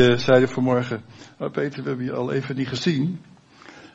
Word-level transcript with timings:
Je 0.00 0.16
zeiden 0.16 0.48
vanmorgen, 0.48 1.04
oh 1.38 1.50
Peter, 1.50 1.82
we 1.82 1.88
hebben 1.88 2.06
je 2.06 2.12
al 2.12 2.32
even 2.32 2.56
niet 2.56 2.68
gezien. 2.68 3.20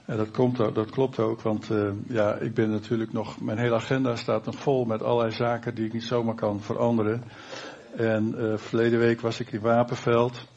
En 0.05 0.17
dat, 0.17 0.31
komt, 0.31 0.57
dat 0.57 0.89
klopt 0.89 1.19
ook, 1.19 1.41
want 1.41 1.69
uh, 1.69 1.91
ja, 2.07 2.35
ik 2.35 2.53
ben 2.53 2.69
natuurlijk 2.69 3.13
nog, 3.13 3.41
mijn 3.41 3.57
hele 3.57 3.75
agenda 3.75 4.15
staat 4.15 4.45
nog 4.45 4.55
vol 4.55 4.85
met 4.85 5.03
allerlei 5.03 5.31
zaken 5.31 5.75
die 5.75 5.85
ik 5.85 5.93
niet 5.93 6.03
zomaar 6.03 6.35
kan 6.35 6.61
veranderen. 6.61 7.23
En 7.95 8.35
uh, 8.37 8.57
verleden 8.57 8.99
week 8.99 9.21
was 9.21 9.39
ik 9.39 9.51
in 9.51 9.59
Wapenveld. 9.59 10.47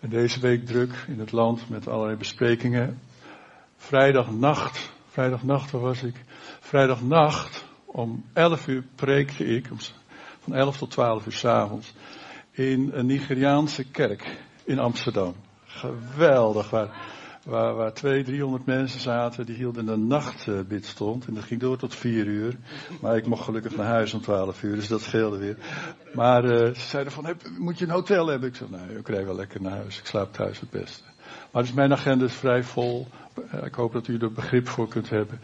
En 0.00 0.08
deze 0.08 0.40
week 0.40 0.66
druk 0.66 1.04
in 1.08 1.18
het 1.18 1.32
land 1.32 1.68
met 1.68 1.88
allerlei 1.88 2.16
besprekingen. 2.16 3.00
Vrijdagnacht, 3.76 4.92
vrijdagnacht, 5.06 5.70
waar 5.70 5.82
was 5.82 6.02
ik? 6.02 6.24
Vrijdagnacht 6.60 7.64
om 7.84 8.24
11 8.32 8.66
uur 8.66 8.84
preekte 8.94 9.44
ik, 9.44 9.68
van 10.40 10.54
11 10.54 10.78
tot 10.78 10.90
12 10.90 11.26
uur 11.26 11.32
s'avonds, 11.32 11.94
in 12.50 12.90
een 12.92 13.06
Nigeriaanse 13.06 13.84
kerk 13.90 14.50
in 14.64 14.78
Amsterdam. 14.78 15.34
Geweldig, 15.64 16.70
waar, 16.70 16.88
waar, 17.44 17.74
waar 17.74 17.92
200, 17.92 18.26
300 18.26 18.66
mensen 18.66 19.00
zaten, 19.00 19.46
die 19.46 19.56
hielden 19.56 19.88
een 19.88 20.06
nachtbidstond. 20.06 21.26
En 21.26 21.34
dat 21.34 21.44
ging 21.44 21.60
door 21.60 21.76
tot 21.76 21.94
4 21.94 22.26
uur. 22.26 22.56
Maar 23.00 23.16
ik 23.16 23.26
mocht 23.26 23.44
gelukkig 23.44 23.76
naar 23.76 23.86
huis 23.86 24.14
om 24.14 24.20
12 24.20 24.62
uur, 24.62 24.74
dus 24.74 24.88
dat 24.88 25.00
scheelde 25.00 25.38
weer. 25.38 25.56
Maar 26.14 26.44
uh, 26.44 26.74
ze 26.74 26.88
zeiden 26.88 27.12
van, 27.12 27.36
moet 27.58 27.78
je 27.78 27.84
een 27.84 27.90
hotel 27.90 28.26
hebben? 28.26 28.48
Ik 28.48 28.54
zei, 28.54 28.70
nee, 28.70 28.98
ik 28.98 29.08
rij 29.08 29.24
wel 29.24 29.36
lekker 29.36 29.62
naar 29.62 29.76
huis. 29.76 29.98
Ik 29.98 30.06
slaap 30.06 30.32
thuis 30.32 30.60
het 30.60 30.70
beste. 30.70 31.02
Maar 31.52 31.62
dus 31.62 31.72
mijn 31.72 31.92
agenda 31.92 32.24
is 32.24 32.34
vrij 32.34 32.62
vol. 32.62 33.06
Eh, 33.50 33.64
ik 33.64 33.74
hoop 33.74 33.92
dat 33.92 34.08
u 34.08 34.18
er 34.18 34.32
begrip 34.32 34.68
voor 34.68 34.88
kunt 34.88 35.10
hebben. 35.10 35.40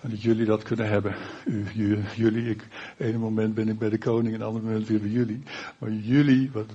En 0.00 0.10
dat 0.10 0.22
jullie 0.22 0.46
dat 0.46 0.62
kunnen 0.62 0.88
hebben. 0.88 1.14
U, 1.44 1.66
jullie, 2.14 2.50
ik, 2.50 2.66
ene 2.96 3.18
moment 3.18 3.54
ben 3.54 3.68
ik 3.68 3.78
bij 3.78 3.88
de 3.88 3.98
koning, 3.98 4.34
en 4.34 4.42
ander 4.42 4.62
moment 4.62 4.88
weer 4.88 5.00
bij 5.00 5.08
jullie. 5.08 5.42
Maar 5.78 5.90
jullie, 5.90 6.50
wat 6.52 6.66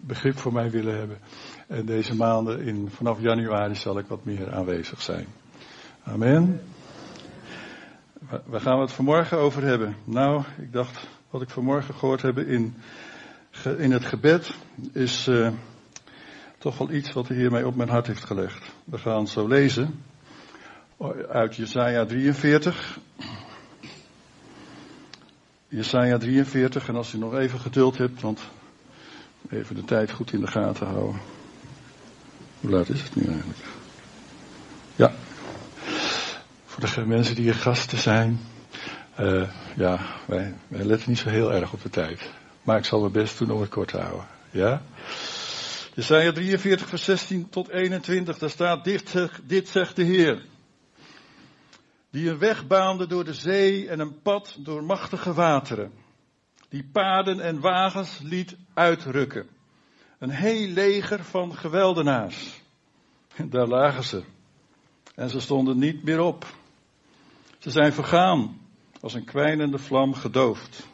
begrip 0.00 0.38
voor 0.38 0.52
mij 0.52 0.70
willen 0.70 0.98
hebben. 0.98 1.18
En 1.66 1.86
deze 1.86 2.14
maanden, 2.14 2.60
in, 2.60 2.90
vanaf 2.90 3.20
januari, 3.20 3.74
zal 3.74 3.98
ik 3.98 4.06
wat 4.06 4.24
meer 4.24 4.52
aanwezig 4.52 5.02
zijn. 5.02 5.26
Amen. 6.02 6.60
Waar 8.44 8.60
gaan 8.60 8.76
we 8.76 8.82
het 8.82 8.92
vanmorgen 8.92 9.38
over 9.38 9.62
hebben? 9.62 9.96
Nou, 10.04 10.42
ik 10.58 10.72
dacht, 10.72 11.08
wat 11.30 11.42
ik 11.42 11.50
vanmorgen 11.50 11.94
gehoord 11.94 12.22
heb 12.22 12.38
in, 12.38 12.74
in 13.78 13.92
het 13.92 14.04
gebed, 14.04 14.54
is 14.92 15.28
uh, 15.28 15.50
toch 16.58 16.78
wel 16.78 16.90
iets 16.90 17.12
wat 17.12 17.26
de 17.26 17.34
Heer 17.34 17.50
mij 17.50 17.64
op 17.64 17.76
mijn 17.76 17.88
hart 17.88 18.06
heeft 18.06 18.24
gelegd. 18.24 18.72
We 18.84 18.98
gaan 18.98 19.26
zo 19.26 19.48
lezen 19.48 20.02
uit 21.28 21.56
Jesaja 21.56 22.04
43. 22.04 22.98
Jesaja 25.68 26.18
43, 26.18 26.88
en 26.88 26.96
als 26.96 27.14
u 27.14 27.18
nog 27.18 27.34
even 27.34 27.60
geduld 27.60 27.98
hebt, 27.98 28.20
want 28.20 28.40
Even 29.54 29.74
de 29.74 29.84
tijd 29.84 30.10
goed 30.10 30.32
in 30.32 30.40
de 30.40 30.46
gaten 30.46 30.86
houden. 30.86 31.20
Hoe 32.60 32.70
laat 32.70 32.88
is 32.88 33.02
het 33.02 33.14
nu 33.16 33.26
eigenlijk? 33.26 33.58
Ja. 34.96 35.12
Voor 36.64 36.94
de 36.94 37.06
mensen 37.06 37.34
die 37.34 37.44
hier 37.44 37.54
gasten 37.54 37.98
zijn. 37.98 38.40
Uh, 39.20 39.50
ja, 39.76 39.98
wij, 40.26 40.54
wij 40.68 40.84
letten 40.84 41.08
niet 41.08 41.18
zo 41.18 41.28
heel 41.28 41.52
erg 41.52 41.72
op 41.72 41.82
de 41.82 41.90
tijd. 41.90 42.30
Maar 42.62 42.78
ik 42.78 42.84
zal 42.84 43.00
mijn 43.00 43.12
best 43.12 43.38
doen 43.38 43.50
om 43.50 43.60
het 43.60 43.70
kort 43.70 43.88
te 43.88 43.98
houden. 43.98 44.26
Ja? 44.50 44.82
Jesaja 45.94 46.32
43 46.32 46.88
vers 46.88 47.04
16 47.04 47.48
tot 47.48 47.68
21. 47.68 48.38
Daar 48.38 48.50
staat 48.50 48.84
dit, 48.84 49.14
dit 49.44 49.68
zegt 49.68 49.96
de 49.96 50.02
Heer. 50.02 50.42
Die 52.10 52.30
een 52.30 52.38
weg 52.38 52.66
baande 52.66 53.06
door 53.06 53.24
de 53.24 53.34
zee 53.34 53.88
en 53.88 54.00
een 54.00 54.22
pad 54.22 54.56
door 54.58 54.84
machtige 54.84 55.32
wateren 55.32 56.03
die 56.74 56.88
paarden 56.92 57.40
en 57.40 57.60
wagens 57.60 58.18
liet 58.22 58.56
uitrukken. 58.72 59.46
Een 60.18 60.30
heel 60.30 60.68
leger 60.68 61.24
van 61.24 61.54
geweldenaars. 61.56 62.60
Daar 63.44 63.66
lagen 63.66 64.04
ze. 64.04 64.22
En 65.14 65.30
ze 65.30 65.40
stonden 65.40 65.78
niet 65.78 66.02
meer 66.02 66.20
op. 66.20 66.46
Ze 67.58 67.70
zijn 67.70 67.92
vergaan, 67.92 68.60
als 69.00 69.14
een 69.14 69.24
kwijnende 69.24 69.78
vlam 69.78 70.14
gedoofd. 70.14 70.86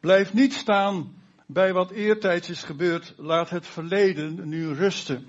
Blijf 0.00 0.32
niet 0.32 0.52
staan 0.52 1.14
bij 1.46 1.72
wat 1.72 1.90
eertijds 1.90 2.50
is 2.50 2.62
gebeurd. 2.62 3.14
Laat 3.16 3.50
het 3.50 3.66
verleden 3.66 4.48
nu 4.48 4.72
rusten. 4.72 5.26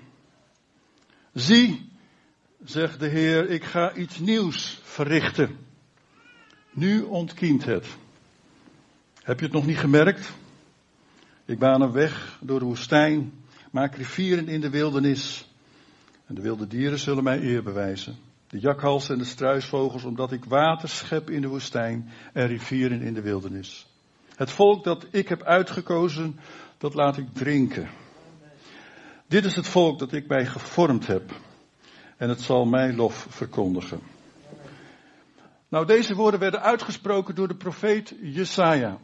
Zie, 1.32 1.90
zegt 2.64 3.00
de 3.00 3.08
Heer, 3.08 3.50
ik 3.50 3.64
ga 3.64 3.94
iets 3.94 4.18
nieuws 4.18 4.80
verrichten. 4.82 5.58
Nu 6.70 7.02
ontkiemt 7.02 7.64
het. 7.64 7.96
Heb 9.24 9.38
je 9.38 9.44
het 9.44 9.54
nog 9.54 9.66
niet 9.66 9.78
gemerkt? 9.78 10.32
Ik 11.44 11.58
baan 11.58 11.80
een 11.80 11.92
weg 11.92 12.38
door 12.40 12.58
de 12.58 12.64
woestijn, 12.64 13.32
maak 13.70 13.94
rivieren 13.94 14.48
in 14.48 14.60
de 14.60 14.70
wildernis. 14.70 15.48
En 16.26 16.34
de 16.34 16.40
wilde 16.40 16.66
dieren 16.66 16.98
zullen 16.98 17.24
mij 17.24 17.40
eer 17.42 17.62
bewijzen. 17.62 18.16
De 18.48 18.58
jakhals 18.58 19.08
en 19.08 19.18
de 19.18 19.24
struisvogels, 19.24 20.04
omdat 20.04 20.32
ik 20.32 20.44
water 20.44 20.88
schep 20.88 21.30
in 21.30 21.40
de 21.40 21.48
woestijn 21.48 22.10
en 22.32 22.46
rivieren 22.46 23.00
in 23.00 23.14
de 23.14 23.22
wildernis. 23.22 23.86
Het 24.36 24.50
volk 24.50 24.84
dat 24.84 25.06
ik 25.10 25.28
heb 25.28 25.42
uitgekozen, 25.42 26.40
dat 26.78 26.94
laat 26.94 27.16
ik 27.16 27.26
drinken. 27.32 27.88
Dit 29.26 29.44
is 29.44 29.56
het 29.56 29.66
volk 29.66 29.98
dat 29.98 30.12
ik 30.12 30.28
mij 30.28 30.46
gevormd 30.46 31.06
heb. 31.06 31.32
En 32.16 32.28
het 32.28 32.40
zal 32.40 32.64
mijn 32.64 32.96
lof 32.96 33.26
verkondigen. 33.30 34.00
Nou, 35.68 35.86
deze 35.86 36.14
woorden 36.14 36.40
werden 36.40 36.62
uitgesproken 36.62 37.34
door 37.34 37.48
de 37.48 37.56
profeet 37.56 38.14
Jesaja. 38.20 38.98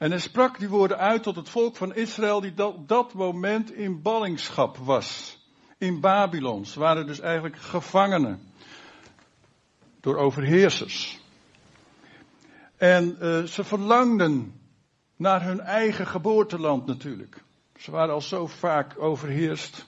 En 0.00 0.10
hij 0.10 0.20
sprak 0.20 0.58
die 0.58 0.68
woorden 0.68 0.98
uit 0.98 1.22
tot 1.22 1.36
het 1.36 1.48
volk 1.48 1.76
van 1.76 1.94
Israël 1.94 2.40
die 2.40 2.66
op 2.66 2.88
dat 2.88 3.14
moment 3.14 3.72
in 3.72 4.02
ballingschap 4.02 4.76
was. 4.76 5.38
In 5.78 6.00
Babylon. 6.00 6.64
Ze 6.64 6.78
waren 6.78 7.06
dus 7.06 7.20
eigenlijk 7.20 7.56
gevangenen. 7.56 8.52
Door 10.00 10.16
overheersers. 10.16 11.20
En 12.76 13.16
uh, 13.20 13.42
ze 13.42 13.64
verlangden 13.64 14.60
naar 15.16 15.44
hun 15.44 15.60
eigen 15.60 16.06
geboorteland 16.06 16.86
natuurlijk. 16.86 17.42
Ze 17.76 17.90
waren 17.90 18.14
al 18.14 18.20
zo 18.20 18.46
vaak 18.46 18.94
overheerst. 18.98 19.86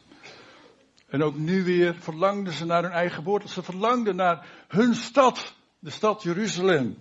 En 1.07 1.23
ook 1.23 1.37
nu 1.37 1.65
weer 1.65 1.95
verlangden 1.95 2.53
ze 2.53 2.65
naar 2.65 2.83
hun 2.83 2.93
eigen 2.93 3.17
geboorte. 3.17 3.49
Ze 3.49 3.63
verlangden 3.63 4.17
naar 4.17 4.47
hun 4.69 4.95
stad, 4.95 5.55
de 5.79 5.91
stad 5.91 6.23
Jeruzalem. 6.23 6.97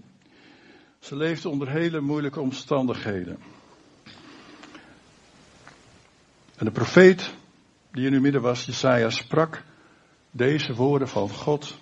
Ze 1.02 1.16
leefde 1.16 1.50
onder 1.50 1.70
hele 1.70 2.02
moeilijke 2.02 2.40
omstandigheden. 2.40 3.38
En 6.56 6.66
de 6.66 6.72
profeet 6.72 7.34
die 7.92 8.06
in 8.06 8.14
uw 8.14 8.22
midden 8.22 8.42
was, 8.42 8.66
Jesaja, 8.66 9.10
sprak 9.10 9.64
deze 10.32 10.74
woorden 10.74 11.08
van 11.08 11.30
God. 11.30 11.78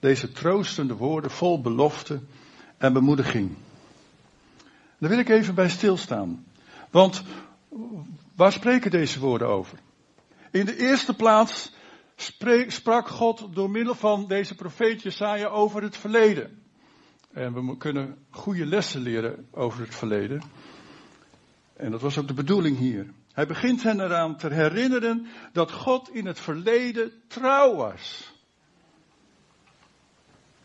Deze 0.00 0.32
troostende 0.32 0.94
woorden 0.94 1.30
vol 1.30 1.60
belofte 1.60 2.20
en 2.78 2.92
bemoediging. 2.92 3.56
Daar 4.98 5.10
wil 5.10 5.18
ik 5.18 5.28
even 5.28 5.54
bij 5.54 5.68
stilstaan. 5.68 6.44
Want 6.90 7.22
waar 8.36 8.52
spreken 8.52 8.90
deze 8.90 9.20
woorden 9.20 9.48
over? 9.48 9.78
In 10.50 10.64
de 10.64 10.76
eerste 10.76 11.14
plaats 11.14 11.72
sprak 12.66 13.08
God 13.08 13.54
door 13.54 13.70
middel 13.70 13.94
van 13.94 14.26
deze 14.28 14.54
profeet 14.54 15.02
Jesaja 15.02 15.46
over 15.46 15.82
het 15.82 15.96
verleden. 15.96 16.63
En 17.34 17.66
we 17.66 17.76
kunnen 17.76 18.16
goede 18.30 18.66
lessen 18.66 19.00
leren 19.00 19.46
over 19.50 19.80
het 19.80 19.94
verleden. 19.94 20.42
En 21.76 21.90
dat 21.90 22.00
was 22.00 22.18
ook 22.18 22.28
de 22.28 22.34
bedoeling 22.34 22.78
hier. 22.78 23.06
Hij 23.32 23.46
begint 23.46 23.82
hen 23.82 24.00
eraan 24.00 24.36
te 24.36 24.52
herinneren 24.52 25.26
dat 25.52 25.72
God 25.72 26.10
in 26.10 26.26
het 26.26 26.40
verleden 26.40 27.12
trouw 27.28 27.74
was. 27.74 28.32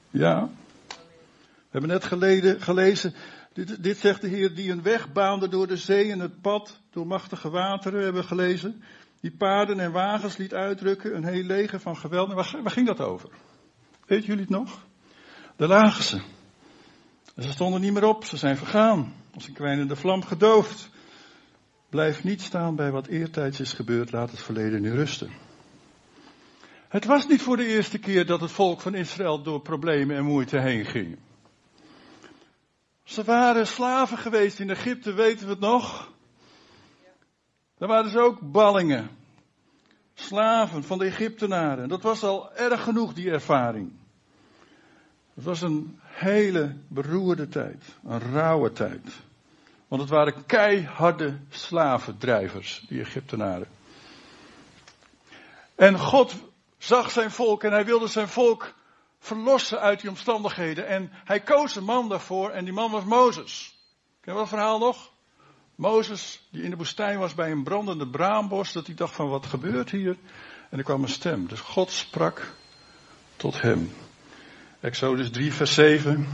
Ja. 0.09 0.49
We 0.87 1.69
hebben 1.69 1.89
net 1.89 2.03
geleden, 2.03 2.61
gelezen, 2.61 3.13
dit, 3.53 3.83
dit, 3.83 3.97
zegt 3.97 4.21
de 4.21 4.27
Heer 4.27 4.55
die 4.55 4.71
een 4.71 4.83
weg 4.83 5.11
baande 5.11 5.47
door 5.47 5.67
de 5.67 5.77
zee 5.77 6.11
en 6.11 6.19
het 6.19 6.41
pad 6.41 6.81
door 6.89 7.07
machtige 7.07 7.49
wateren, 7.49 8.03
hebben 8.03 8.21
we 8.21 8.27
gelezen. 8.27 8.83
Die 9.21 9.31
paarden 9.31 9.79
en 9.79 9.91
wagens 9.91 10.37
liet 10.37 10.53
uitdrukken, 10.53 11.15
een 11.15 11.25
heel 11.25 11.43
leger 11.43 11.79
van 11.79 11.97
geweld. 11.97 12.33
Waar, 12.33 12.61
waar 12.61 12.71
ging 12.71 12.87
dat 12.87 12.99
over? 13.01 13.29
Weet 14.05 14.25
jullie 14.25 14.41
het 14.41 14.49
nog? 14.49 14.87
Daar 15.55 15.67
lagen. 15.67 16.37
En 17.39 17.45
ze 17.45 17.51
stonden 17.51 17.81
niet 17.81 17.93
meer 17.93 18.05
op, 18.05 18.25
ze 18.25 18.37
zijn 18.37 18.57
vergaan, 18.57 19.13
als 19.33 19.47
een 19.47 19.53
kwijnende 19.53 19.95
vlam 19.95 20.23
gedoofd. 20.23 20.89
Blijf 21.89 22.23
niet 22.23 22.41
staan 22.41 22.75
bij 22.75 22.91
wat 22.91 23.07
eertijds 23.07 23.59
is 23.59 23.73
gebeurd, 23.73 24.11
laat 24.11 24.31
het 24.31 24.41
verleden 24.41 24.81
nu 24.81 24.91
rusten. 24.91 25.31
Het 26.87 27.05
was 27.05 27.27
niet 27.27 27.41
voor 27.41 27.57
de 27.57 27.67
eerste 27.67 27.97
keer 27.97 28.25
dat 28.25 28.41
het 28.41 28.51
volk 28.51 28.81
van 28.81 28.95
Israël 28.95 29.41
door 29.43 29.61
problemen 29.61 30.15
en 30.15 30.23
moeite 30.23 30.59
heen 30.59 30.85
ging. 30.85 31.17
Ze 33.03 33.23
waren 33.23 33.67
slaven 33.67 34.17
geweest 34.17 34.59
in 34.59 34.69
Egypte, 34.69 35.13
weten 35.13 35.45
we 35.45 35.51
het 35.51 35.61
nog? 35.61 36.11
Daar 37.77 37.89
waren 37.89 38.11
ze 38.11 38.19
ook 38.19 38.51
ballingen. 38.51 39.09
Slaven 40.13 40.83
van 40.83 40.97
de 40.97 41.05
Egyptenaren. 41.05 41.89
Dat 41.89 42.01
was 42.01 42.23
al 42.23 42.55
erg 42.55 42.83
genoeg, 42.83 43.13
die 43.13 43.31
ervaring. 43.31 43.91
Het 45.33 45.43
was 45.43 45.61
een 45.61 45.99
hele 46.19 46.75
beroerde 46.87 47.47
tijd. 47.47 47.83
Een 48.03 48.19
rauwe 48.19 48.71
tijd. 48.71 49.07
Want 49.87 50.01
het 50.01 50.11
waren 50.11 50.45
keiharde 50.45 51.39
slavendrijvers, 51.49 52.85
die 52.87 53.01
Egyptenaren. 53.01 53.67
En 55.75 55.99
God 55.99 56.35
zag 56.77 57.11
zijn 57.11 57.31
volk 57.31 57.63
en 57.63 57.71
hij 57.71 57.85
wilde 57.85 58.07
zijn 58.07 58.27
volk 58.27 58.73
verlossen 59.19 59.79
uit 59.79 60.01
die 60.01 60.09
omstandigheden. 60.09 60.87
En 60.87 61.09
hij 61.11 61.39
koos 61.39 61.75
een 61.75 61.83
man 61.83 62.09
daarvoor 62.09 62.49
en 62.49 62.63
die 62.63 62.73
man 62.73 62.91
was 62.91 63.03
Mozes. 63.03 63.79
Ken 64.21 64.33
je 64.33 64.39
dat 64.39 64.49
verhaal 64.49 64.79
nog? 64.79 65.11
Mozes, 65.75 66.47
die 66.51 66.63
in 66.63 66.69
de 66.69 66.75
woestijn 66.75 67.19
was 67.19 67.35
bij 67.35 67.51
een 67.51 67.63
brandende 67.63 68.07
braambos, 68.07 68.71
dat 68.71 68.85
hij 68.85 68.95
dacht 68.95 69.15
van 69.15 69.29
wat 69.29 69.45
gebeurt 69.45 69.89
hier? 69.89 70.17
En 70.69 70.77
er 70.77 70.83
kwam 70.83 71.03
een 71.03 71.09
stem. 71.09 71.47
Dus 71.47 71.59
God 71.59 71.91
sprak 71.91 72.53
tot 73.35 73.61
hem. 73.61 73.91
Exodus 74.81 75.29
3, 75.29 75.53
vers 75.53 75.73
7. 75.73 76.27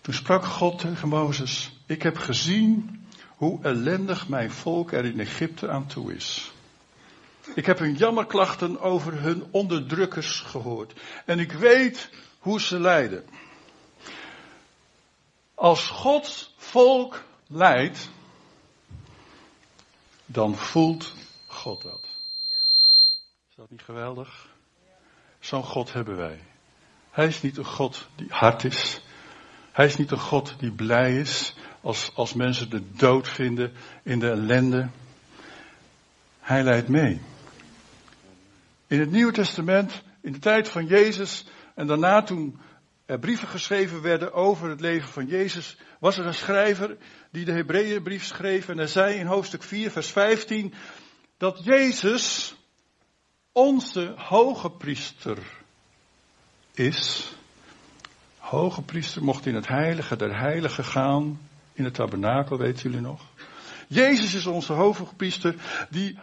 Toen 0.00 0.14
sprak 0.14 0.44
God 0.44 0.78
tegen 0.78 1.08
Mozes, 1.08 1.72
ik 1.86 2.02
heb 2.02 2.16
gezien 2.16 3.00
hoe 3.28 3.62
ellendig 3.62 4.28
mijn 4.28 4.50
volk 4.50 4.92
er 4.92 5.04
in 5.04 5.20
Egypte 5.20 5.68
aan 5.68 5.86
toe 5.86 6.14
is. 6.14 6.52
Ik 7.54 7.66
heb 7.66 7.78
hun 7.78 7.94
jammerklachten 7.94 8.80
over 8.80 9.20
hun 9.20 9.44
onderdrukkers 9.50 10.40
gehoord. 10.40 11.00
En 11.24 11.38
ik 11.38 11.52
weet 11.52 12.10
hoe 12.38 12.60
ze 12.60 12.80
lijden. 12.80 13.24
Als 15.54 15.88
Gods 15.88 16.54
volk 16.56 17.24
lijdt, 17.46 18.10
dan 20.26 20.54
voelt 20.54 21.14
God 21.46 21.82
dat. 21.82 22.04
Is 23.50 23.56
dat 23.56 23.70
niet 23.70 23.82
geweldig? 23.82 24.48
Zo'n 25.40 25.64
God 25.64 25.92
hebben 25.92 26.16
wij. 26.16 26.40
Hij 27.16 27.26
is 27.26 27.42
niet 27.42 27.56
een 27.56 27.64
God 27.64 28.08
die 28.16 28.26
hard 28.30 28.64
is. 28.64 29.00
Hij 29.72 29.86
is 29.86 29.96
niet 29.96 30.10
een 30.10 30.18
God 30.18 30.54
die 30.58 30.72
blij 30.72 31.16
is 31.16 31.54
als, 31.80 32.10
als 32.14 32.34
mensen 32.34 32.70
de 32.70 32.82
dood 32.92 33.28
vinden 33.28 33.72
in 34.02 34.18
de 34.18 34.30
ellende. 34.30 34.88
Hij 36.40 36.62
leidt 36.62 36.88
mee. 36.88 37.20
In 38.86 39.00
het 39.00 39.10
Nieuwe 39.10 39.32
Testament, 39.32 40.02
in 40.20 40.32
de 40.32 40.38
tijd 40.38 40.68
van 40.68 40.86
Jezus 40.86 41.46
en 41.74 41.86
daarna 41.86 42.22
toen 42.22 42.60
er 43.06 43.18
brieven 43.18 43.48
geschreven 43.48 44.02
werden 44.02 44.32
over 44.32 44.68
het 44.68 44.80
leven 44.80 45.08
van 45.08 45.26
Jezus, 45.26 45.76
was 45.98 46.18
er 46.18 46.26
een 46.26 46.34
schrijver 46.34 46.96
die 47.30 47.44
de 47.44 47.52
Hebreeënbrief 47.52 48.24
schreef 48.24 48.68
en 48.68 48.76
hij 48.76 48.86
zei 48.86 49.14
in 49.14 49.26
hoofdstuk 49.26 49.62
4, 49.62 49.90
vers 49.90 50.10
15, 50.10 50.74
dat 51.36 51.64
Jezus 51.64 52.54
onze 53.52 54.14
hoge 54.16 54.70
priester 54.70 55.38
is. 56.78 57.34
Hoge 58.38 58.82
priester 58.82 59.24
mocht 59.24 59.46
in 59.46 59.54
het 59.54 59.68
heilige 59.68 60.16
der 60.16 60.38
heiligen 60.38 60.84
gaan, 60.84 61.40
in 61.72 61.84
het 61.84 61.94
tabernakel, 61.94 62.58
weten 62.58 62.82
jullie 62.82 63.06
nog? 63.06 63.20
Jezus 63.88 64.34
is 64.34 64.46
onze 64.46 64.72
hoge 64.72 65.14
priester 65.16 65.54
die 65.90 66.18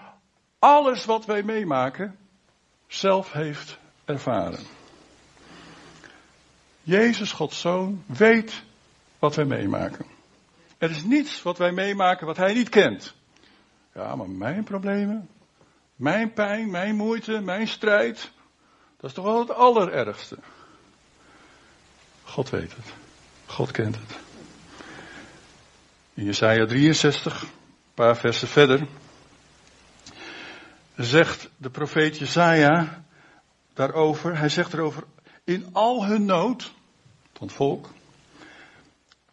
alles 0.60 1.06
wat 1.06 1.26
wij 1.26 1.44
meemaken 1.44 2.18
zelf 2.88 3.32
heeft 3.32 3.78
ervaren. 4.06 4.60
Jezus, 6.82 7.32
Gods 7.32 7.60
Zoon, 7.60 8.04
weet 8.06 8.64
wat 9.20 9.36
wij 9.36 9.46
meemaken. 9.46 10.06
Er 10.78 10.90
is 10.90 11.04
niets 11.04 11.42
wat 11.42 11.58
wij 11.58 11.72
meemaken 11.72 12.28
wat 12.28 12.38
Hij 12.38 12.54
niet 12.54 12.70
kent. 12.70 13.16
Ja, 13.94 14.16
maar 14.16 14.30
mijn 14.30 14.64
problemen, 14.64 15.30
mijn 15.96 16.34
pijn, 16.34 16.72
mijn 16.72 16.96
moeite, 16.96 17.40
mijn 17.40 17.68
strijd, 17.68 18.32
dat 19.04 19.12
is 19.12 19.18
toch 19.18 19.26
wel 19.26 19.40
het 19.40 19.54
allerergste. 19.54 20.38
God 22.24 22.50
weet 22.50 22.76
het. 22.76 22.94
God 23.46 23.72
kent 23.72 23.96
het. 23.96 24.16
In 26.14 26.24
Jesaja 26.24 26.66
63, 26.66 27.42
een 27.42 27.50
paar 27.94 28.18
versen 28.18 28.48
verder, 28.48 28.88
zegt 30.96 31.50
de 31.58 31.70
profeet 31.70 32.18
Jesaja 32.18 33.04
daarover, 33.74 34.38
hij 34.38 34.50
zegt 34.50 34.74
erover, 34.74 35.04
in 35.44 35.70
al 35.72 36.06
hun 36.06 36.26
nood, 36.26 36.72
van 37.34 37.48
het 37.48 37.56
volk, 37.56 37.90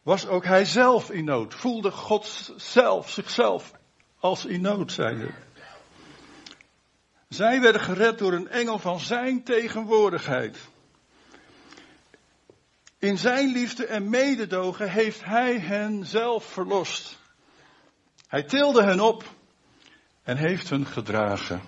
was 0.02 0.26
ook 0.26 0.44
hij 0.44 0.64
zelf 0.64 1.10
in 1.10 1.24
nood. 1.24 1.54
Voelde 1.54 1.90
God 1.90 2.52
zelf, 2.56 3.10
zichzelf, 3.10 3.72
als 4.18 4.44
in 4.44 4.60
nood, 4.60 4.92
zeiden. 4.92 5.34
Zij 7.30 7.60
werden 7.60 7.80
gered 7.80 8.18
door 8.18 8.32
een 8.32 8.48
engel 8.48 8.78
van 8.78 9.00
zijn 9.00 9.42
tegenwoordigheid. 9.42 10.58
In 12.98 13.18
zijn 13.18 13.52
liefde 13.52 13.86
en 13.86 14.08
mededogen 14.08 14.90
heeft 14.90 15.24
hij 15.24 15.58
hen 15.58 16.06
zelf 16.06 16.44
verlost. 16.44 17.18
Hij 18.26 18.42
tilde 18.42 18.82
hen 18.82 19.00
op 19.00 19.24
en 20.22 20.36
heeft 20.36 20.70
hen 20.70 20.86
gedragen. 20.86 21.60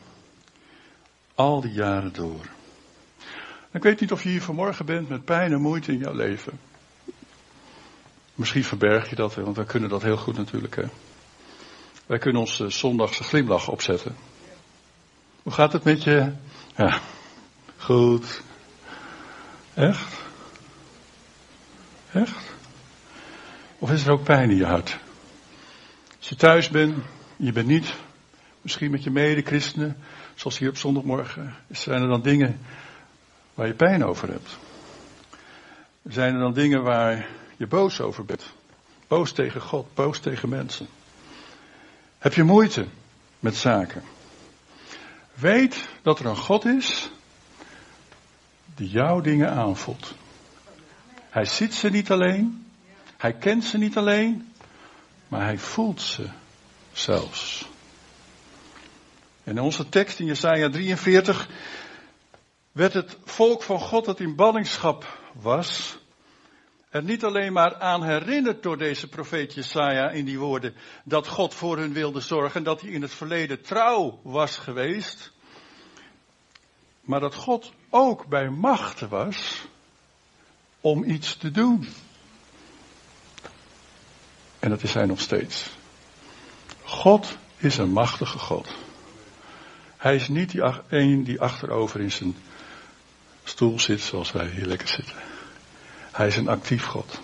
Al 1.35 1.61
die 1.61 1.73
jaren 1.73 2.12
door. 2.12 2.47
Ik 3.73 3.82
weet 3.82 4.00
niet 4.00 4.12
of 4.12 4.23
je 4.23 4.29
hier 4.29 4.43
vanmorgen 4.43 4.87
bent 4.87 5.09
met 5.09 5.25
pijn 5.25 5.53
en 5.53 5.61
moeite 5.61 5.93
in 5.93 5.99
jouw 5.99 6.14
leven. 6.14 6.61
Misschien 8.35 8.64
verberg 8.64 9.11
je 9.11 9.17
dat, 9.17 9.35
want 9.35 9.56
wij 9.56 9.64
kunnen 9.64 9.88
dat 9.88 10.03
heel 10.03 10.17
goed 10.17 10.37
natuurlijk. 10.37 10.87
Wij 12.06 12.19
kunnen 12.19 12.41
onze 12.41 12.70
zondagse 12.70 13.23
glimlach 13.23 13.69
opzetten. 13.69 14.17
Hoe 15.42 15.52
gaat 15.52 15.72
het 15.72 15.84
met 15.84 16.02
je? 16.02 16.32
Ja, 16.76 17.00
goed. 17.76 18.42
Echt? 19.74 20.20
Echt? 22.12 22.54
Of 23.78 23.90
is 23.90 24.06
er 24.06 24.12
ook 24.12 24.24
pijn 24.24 24.50
in 24.50 24.56
je 24.56 24.66
hart? 24.66 24.98
Als 26.18 26.28
je 26.28 26.36
thuis 26.36 26.68
bent, 26.68 27.04
je 27.36 27.52
bent 27.52 27.66
niet, 27.66 27.94
misschien 28.60 28.90
met 28.90 29.02
je 29.02 29.10
mede-christenen, 29.10 29.96
zoals 30.34 30.58
hier 30.58 30.68
op 30.68 30.76
zondagmorgen, 30.76 31.54
zijn 31.70 32.02
er 32.02 32.08
dan 32.08 32.22
dingen 32.22 32.60
waar 33.54 33.66
je 33.66 33.74
pijn 33.74 34.04
over 34.04 34.28
hebt? 34.28 34.56
Zijn 36.08 36.34
er 36.34 36.40
dan 36.40 36.52
dingen 36.52 36.82
waar 36.82 37.26
je 37.56 37.66
boos 37.66 38.00
over 38.00 38.24
bent? 38.24 38.44
Boos 39.08 39.32
tegen 39.32 39.60
God, 39.60 39.94
boos 39.94 40.18
tegen 40.18 40.48
mensen? 40.48 40.86
Heb 42.18 42.34
je 42.34 42.42
moeite 42.42 42.86
met 43.40 43.56
zaken? 43.56 44.02
Weet 45.42 45.88
dat 46.02 46.18
er 46.18 46.26
een 46.26 46.36
God 46.36 46.64
is 46.64 47.10
die 48.74 48.88
jouw 48.88 49.20
dingen 49.20 49.50
aanvoelt. 49.50 50.14
Hij 51.30 51.44
ziet 51.44 51.74
ze 51.74 51.88
niet 51.88 52.10
alleen, 52.10 52.66
hij 53.16 53.32
kent 53.32 53.64
ze 53.64 53.78
niet 53.78 53.96
alleen, 53.96 54.52
maar 55.28 55.44
hij 55.44 55.58
voelt 55.58 56.00
ze 56.00 56.28
zelfs. 56.92 57.68
In 59.44 59.60
onze 59.60 59.88
tekst 59.88 60.18
in 60.18 60.26
Jesaja 60.26 60.70
43 60.70 61.49
werd 62.72 62.92
het 62.92 63.16
volk 63.25 63.62
van 63.62 63.80
God 63.80 64.04
dat 64.04 64.20
in 64.20 64.37
ballingschap 64.37 65.18
was, 65.32 65.99
er 66.92 67.02
niet 67.02 67.25
alleen 67.25 67.52
maar 67.52 67.76
aan 67.76 68.04
herinnerd 68.04 68.62
door 68.62 68.78
deze 68.78 69.08
profeet 69.08 69.54
Jesaja 69.54 70.11
in 70.11 70.25
die 70.25 70.38
woorden 70.38 70.75
dat 71.04 71.26
God 71.26 71.54
voor 71.54 71.78
hun 71.78 71.92
wilde 71.92 72.20
zorgen, 72.20 72.62
dat 72.62 72.80
hij 72.80 72.90
in 72.90 73.02
het 73.02 73.14
verleden 73.14 73.62
trouw 73.62 74.20
was 74.22 74.56
geweest, 74.56 75.32
maar 77.00 77.20
dat 77.20 77.34
God 77.34 77.72
ook 77.90 78.26
bij 78.26 78.50
machten 78.50 79.08
was 79.08 79.64
om 80.80 81.04
iets 81.04 81.37
te 81.37 81.50
doen. 81.50 81.88
En 84.58 84.70
dat 84.70 84.82
is 84.82 84.94
hij 84.94 85.06
nog 85.06 85.20
steeds. 85.20 85.70
God 86.84 87.37
is 87.56 87.78
een 87.78 87.92
machtige 87.92 88.38
God. 88.38 88.75
Hij 89.96 90.14
is 90.14 90.28
niet 90.28 90.50
die 90.50 90.62
een 90.88 91.25
die 91.25 91.40
achterover 91.40 92.00
in 92.00 92.12
zijn 92.12 92.37
stoel 93.44 93.80
zit 93.80 94.00
zoals 94.00 94.32
wij 94.32 94.46
hier 94.46 94.66
lekker 94.66 94.88
zitten. 94.88 95.31
Hij 96.12 96.26
is 96.26 96.37
een 96.37 96.49
actief 96.49 96.85
God. 96.85 97.21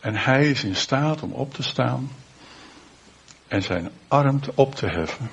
En 0.00 0.16
hij 0.16 0.50
is 0.50 0.64
in 0.64 0.76
staat 0.76 1.22
om 1.22 1.32
op 1.32 1.54
te 1.54 1.62
staan 1.62 2.10
en 3.48 3.62
zijn 3.62 3.90
arm 4.08 4.40
op 4.54 4.74
te 4.74 4.86
heffen. 4.86 5.30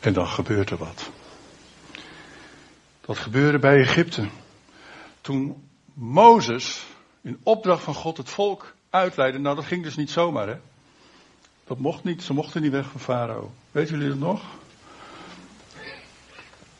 En 0.00 0.12
dan 0.12 0.26
gebeurt 0.26 0.70
er 0.70 0.76
wat. 0.76 1.10
Dat 3.00 3.18
gebeurde 3.18 3.58
bij 3.58 3.80
Egypte. 3.80 4.28
Toen 5.20 5.68
Mozes 5.94 6.86
in 7.20 7.40
opdracht 7.42 7.82
van 7.82 7.94
God 7.94 8.16
het 8.16 8.30
volk 8.30 8.74
uitleidde. 8.90 9.38
Nou, 9.38 9.56
dat 9.56 9.64
ging 9.64 9.82
dus 9.82 9.96
niet 9.96 10.10
zomaar, 10.10 10.48
hè. 10.48 10.56
Dat 11.66 11.78
mocht 11.78 12.04
niet, 12.04 12.22
ze 12.22 12.32
mochten 12.32 12.62
niet 12.62 12.72
weg 12.72 12.86
van 12.86 13.00
Farao. 13.00 13.52
Weten 13.70 13.94
jullie 13.94 14.08
dat 14.08 14.18
nog? 14.18 14.42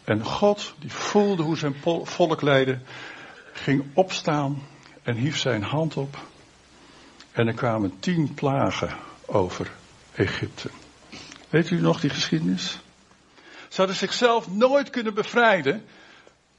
En 0.05 0.25
God, 0.25 0.75
die 0.79 0.93
voelde 0.93 1.43
hoe 1.43 1.57
zijn 1.57 1.75
volk 2.03 2.43
leidde, 2.43 2.79
ging 3.55 3.85
opstaan 3.95 4.63
en 5.03 5.17
hief 5.17 5.39
zijn 5.39 5.63
hand 5.63 5.97
op. 5.97 6.19
En 7.33 7.47
er 7.47 7.55
kwamen 7.55 7.99
tien 7.99 8.35
plagen 8.35 8.97
over 9.27 9.71
Egypte. 10.15 10.71
Weet 11.49 11.71
u 11.71 11.81
nog 11.81 12.01
die 12.01 12.11
geschiedenis? 12.11 12.79
Ze 13.69 13.77
hadden 13.77 13.97
zichzelf 13.97 14.49
nooit 14.49 14.91
kunnen 14.91 15.15
bevrijden 15.15 15.85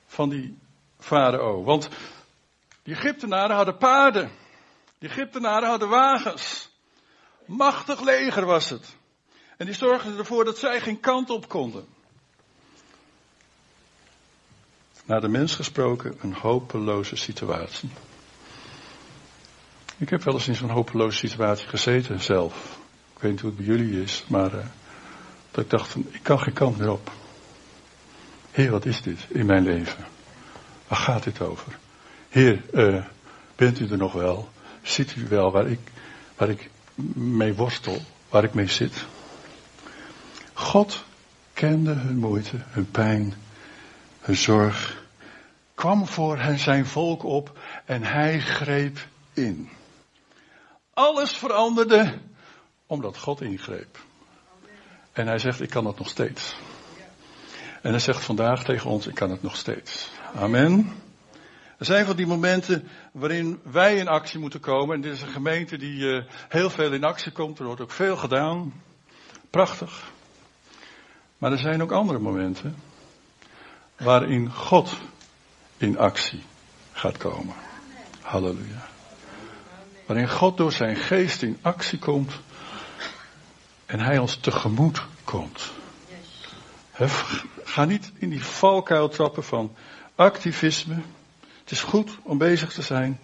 van 0.05 0.29
die 0.29 0.57
farao. 0.99 1.63
Want 1.63 1.89
de 2.83 2.91
Egyptenaren 2.91 3.55
hadden 3.55 3.77
paarden. 3.77 4.31
De 4.97 5.07
Egyptenaren 5.07 5.69
hadden 5.69 5.89
wagens. 5.89 6.69
Machtig 7.45 8.01
leger 8.01 8.45
was 8.45 8.69
het. 8.69 8.95
En 9.57 9.65
die 9.65 9.75
zorgde 9.75 10.17
ervoor 10.17 10.45
dat 10.45 10.57
zij 10.57 10.81
geen 10.81 10.99
kant 10.99 11.29
op 11.29 11.49
konden. 11.49 11.94
Naar 15.05 15.21
de 15.21 15.27
mens 15.27 15.55
gesproken, 15.55 16.17
een 16.21 16.33
hopeloze 16.33 17.15
situatie. 17.15 17.89
Ik 19.97 20.09
heb 20.09 20.23
wel 20.23 20.33
eens 20.33 20.47
in 20.47 20.55
zo'n 20.55 20.69
hopeloze 20.69 21.17
situatie 21.17 21.67
gezeten 21.67 22.21
zelf. 22.21 22.79
Ik 23.15 23.21
weet 23.21 23.31
niet 23.31 23.41
hoe 23.41 23.49
het 23.49 23.65
bij 23.65 23.75
jullie 23.75 24.01
is, 24.01 24.25
maar 24.27 24.53
uh, 24.53 24.65
dat 25.51 25.63
ik 25.63 25.69
dacht 25.69 25.89
van, 25.89 26.05
ik 26.11 26.23
kan 26.23 26.39
geen 26.39 26.53
kant 26.53 26.77
meer 26.77 26.91
op. 26.91 27.11
Heer, 28.51 28.71
wat 28.71 28.85
is 28.85 29.01
dit 29.01 29.19
in 29.27 29.45
mijn 29.45 29.63
leven? 29.63 30.05
Waar 30.87 30.99
gaat 30.99 31.23
dit 31.23 31.41
over? 31.41 31.77
Heer, 32.29 32.61
uh, 32.73 33.05
bent 33.55 33.79
u 33.79 33.87
er 33.87 33.97
nog 33.97 34.13
wel? 34.13 34.49
Ziet 34.81 35.15
u 35.15 35.27
wel 35.27 35.51
waar 35.51 35.67
ik, 35.67 35.79
waar 36.35 36.49
ik 36.49 36.69
mee 37.15 37.53
worstel, 37.53 38.01
waar 38.29 38.43
ik 38.43 38.53
mee 38.53 38.67
zit? 38.67 39.05
God 40.53 41.03
kende 41.53 41.93
hun 41.93 42.17
moeite, 42.17 42.57
hun 42.57 42.91
pijn, 42.91 43.33
zorg, 44.33 45.03
kwam 45.75 46.07
voor 46.07 46.39
zijn 46.55 46.85
volk 46.85 47.23
op 47.23 47.59
en 47.85 48.03
hij 48.03 48.39
greep 48.39 49.07
in. 49.33 49.69
Alles 50.93 51.31
veranderde 51.31 52.19
omdat 52.87 53.17
God 53.17 53.41
ingreep. 53.41 53.99
En 55.11 55.27
hij 55.27 55.39
zegt, 55.39 55.61
ik 55.61 55.69
kan 55.69 55.85
het 55.85 55.97
nog 55.97 56.09
steeds. 56.09 56.55
En 57.81 57.91
hij 57.91 57.99
zegt 57.99 58.23
vandaag 58.23 58.63
tegen 58.63 58.89
ons, 58.89 59.07
ik 59.07 59.15
kan 59.15 59.29
het 59.29 59.41
nog 59.41 59.55
steeds. 59.55 60.09
Amen. 60.35 60.91
Er 61.77 61.85
zijn 61.85 62.05
van 62.05 62.15
die 62.15 62.27
momenten 62.27 62.87
waarin 63.11 63.59
wij 63.63 63.95
in 63.95 64.07
actie 64.07 64.39
moeten 64.39 64.59
komen. 64.59 64.95
En 64.95 65.01
dit 65.01 65.13
is 65.13 65.21
een 65.21 65.27
gemeente 65.27 65.77
die 65.77 65.99
uh, 65.99 66.23
heel 66.49 66.69
veel 66.69 66.93
in 66.93 67.03
actie 67.03 67.31
komt. 67.31 67.59
Er 67.59 67.65
wordt 67.65 67.81
ook 67.81 67.91
veel 67.91 68.17
gedaan. 68.17 68.73
Prachtig. 69.49 70.11
Maar 71.37 71.51
er 71.51 71.57
zijn 71.57 71.81
ook 71.81 71.91
andere 71.91 72.19
momenten 72.19 72.75
waarin 73.97 74.51
God 74.51 74.97
in 75.77 75.97
actie 75.97 76.43
gaat 76.91 77.17
komen. 77.17 77.55
Halleluja. 78.21 78.87
Waarin 80.05 80.29
God 80.29 80.57
door 80.57 80.71
zijn 80.71 80.95
geest 80.95 81.41
in 81.41 81.57
actie 81.61 81.99
komt 81.99 82.31
en 83.85 83.99
hij 83.99 84.17
ons 84.17 84.35
tegemoet 84.35 85.05
komt. 85.23 85.71
Ga 87.63 87.85
niet 87.85 88.11
in 88.17 88.29
die 88.29 88.43
valkuil 88.43 89.09
trappen 89.09 89.43
van 89.43 89.75
activisme. 90.15 90.95
Het 91.59 91.71
is 91.71 91.81
goed 91.83 92.17
om 92.23 92.37
bezig 92.37 92.73
te 92.73 92.81
zijn, 92.81 93.19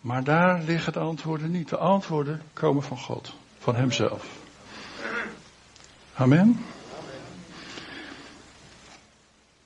maar 0.00 0.24
daar 0.24 0.62
liggen 0.62 0.92
de 0.92 0.98
antwoorden 0.98 1.50
niet. 1.50 1.68
De 1.68 1.76
antwoorden 1.76 2.42
komen 2.52 2.82
van 2.82 2.98
God, 2.98 3.34
van 3.58 3.76
Hemzelf. 3.76 4.26
Amen. 6.14 6.64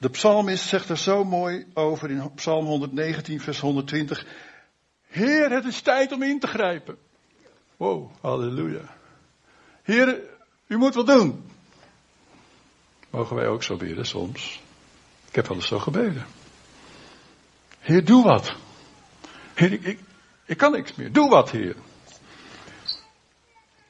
De 0.04 0.10
psalmist 0.10 0.68
zegt 0.68 0.88
er 0.88 0.98
zo 0.98 1.24
mooi 1.24 1.66
over 1.74 2.10
in 2.10 2.34
Psalm 2.34 2.66
119, 2.66 3.40
vers 3.40 3.60
120. 3.60 4.26
Heer, 5.06 5.50
het 5.50 5.64
is 5.64 5.80
tijd 5.80 6.12
om 6.12 6.22
in 6.22 6.40
te 6.40 6.46
grijpen. 6.46 6.98
Wow, 7.76 8.10
halleluja. 8.20 8.96
Heer, 9.82 10.20
u 10.66 10.76
moet 10.76 10.94
wat 10.94 11.06
doen. 11.06 11.50
Mogen 13.10 13.36
wij 13.36 13.46
ook 13.46 13.62
zo 13.62 13.76
bidden 13.76 14.06
soms? 14.06 14.60
Ik 15.28 15.34
heb 15.34 15.46
wel 15.46 15.56
eens 15.56 15.66
zo 15.66 15.78
gebeden. 15.78 16.26
Heer, 17.78 18.04
doe 18.04 18.24
wat. 18.24 18.54
Heer, 19.54 19.72
ik, 19.72 19.84
ik, 19.84 19.98
ik 20.46 20.56
kan 20.56 20.72
niks 20.72 20.94
meer. 20.94 21.12
Doe 21.12 21.28
wat, 21.28 21.50
Heer. 21.50 21.76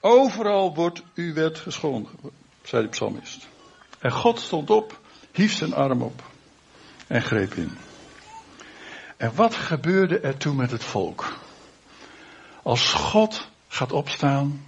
Overal 0.01 0.75
wordt 0.75 1.03
uw 1.15 1.35
wet 1.35 1.59
geschonden, 1.59 2.13
zei 2.63 2.83
de 2.83 2.89
psalmist. 2.89 3.49
En 3.99 4.13
God 4.13 4.41
stond 4.41 4.71
op, 4.71 5.03
hief 5.35 5.55
zijn 5.55 5.75
arm 5.75 6.03
op 6.03 6.23
en 7.07 7.23
greep 7.23 7.55
in. 7.55 7.79
En 9.17 9.35
wat 9.35 9.55
gebeurde 9.55 10.19
er 10.19 10.37
toen 10.37 10.57
met 10.57 10.71
het 10.71 10.85
volk? 10.85 11.39
Als 12.63 12.93
God 12.93 13.49
gaat 13.69 13.93
opstaan 13.93 14.65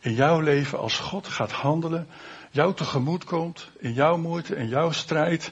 in 0.00 0.14
jouw 0.14 0.40
leven, 0.40 0.78
als 0.78 0.98
God 0.98 1.28
gaat 1.28 1.52
handelen, 1.52 2.08
jou 2.50 2.74
tegemoet 2.74 3.24
komt 3.24 3.68
in 3.78 3.92
jouw 3.92 4.16
moeite 4.16 4.54
en 4.54 4.68
jouw 4.68 4.90
strijd, 4.90 5.50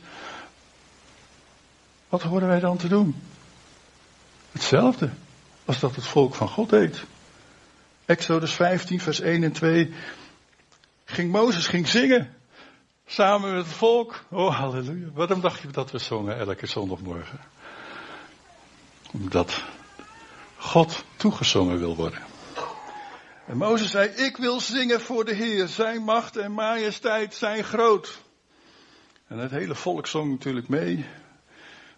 wat 2.08 2.22
horen 2.22 2.48
wij 2.48 2.60
dan 2.60 2.76
te 2.76 2.88
doen? 2.88 3.22
Hetzelfde 4.52 5.10
als 5.64 5.80
dat 5.80 5.94
het 5.94 6.06
volk 6.06 6.34
van 6.34 6.48
God 6.48 6.70
deed. 6.70 7.04
Exodus 8.04 8.52
15, 8.52 9.00
vers 9.00 9.20
1 9.20 9.42
en 9.42 9.52
2. 9.52 9.92
Ging 11.04 11.32
Mozes 11.32 11.66
ging 11.66 11.88
zingen. 11.88 12.34
Samen 13.08 13.54
met 13.54 13.66
het 13.66 13.74
volk. 13.74 14.24
Oh, 14.30 14.58
halleluja. 14.58 15.10
Waarom 15.14 15.40
dacht 15.40 15.60
je 15.60 15.68
dat 15.68 15.90
we 15.90 15.98
zongen 15.98 16.38
elke 16.38 16.66
zondagmorgen? 16.66 17.40
Omdat 19.12 19.64
God 20.56 21.04
toegezongen 21.16 21.78
wil 21.78 21.96
worden. 21.96 22.22
En 23.46 23.56
Mozes 23.56 23.90
zei, 23.90 24.08
ik 24.08 24.36
wil 24.36 24.60
zingen 24.60 25.00
voor 25.00 25.24
de 25.24 25.34
Heer. 25.34 25.68
Zijn 25.68 26.02
macht 26.02 26.36
en 26.36 26.52
majesteit 26.52 27.34
zijn 27.34 27.64
groot. 27.64 28.18
En 29.26 29.38
het 29.38 29.50
hele 29.50 29.74
volk 29.74 30.06
zong 30.06 30.30
natuurlijk 30.30 30.68
mee. 30.68 31.04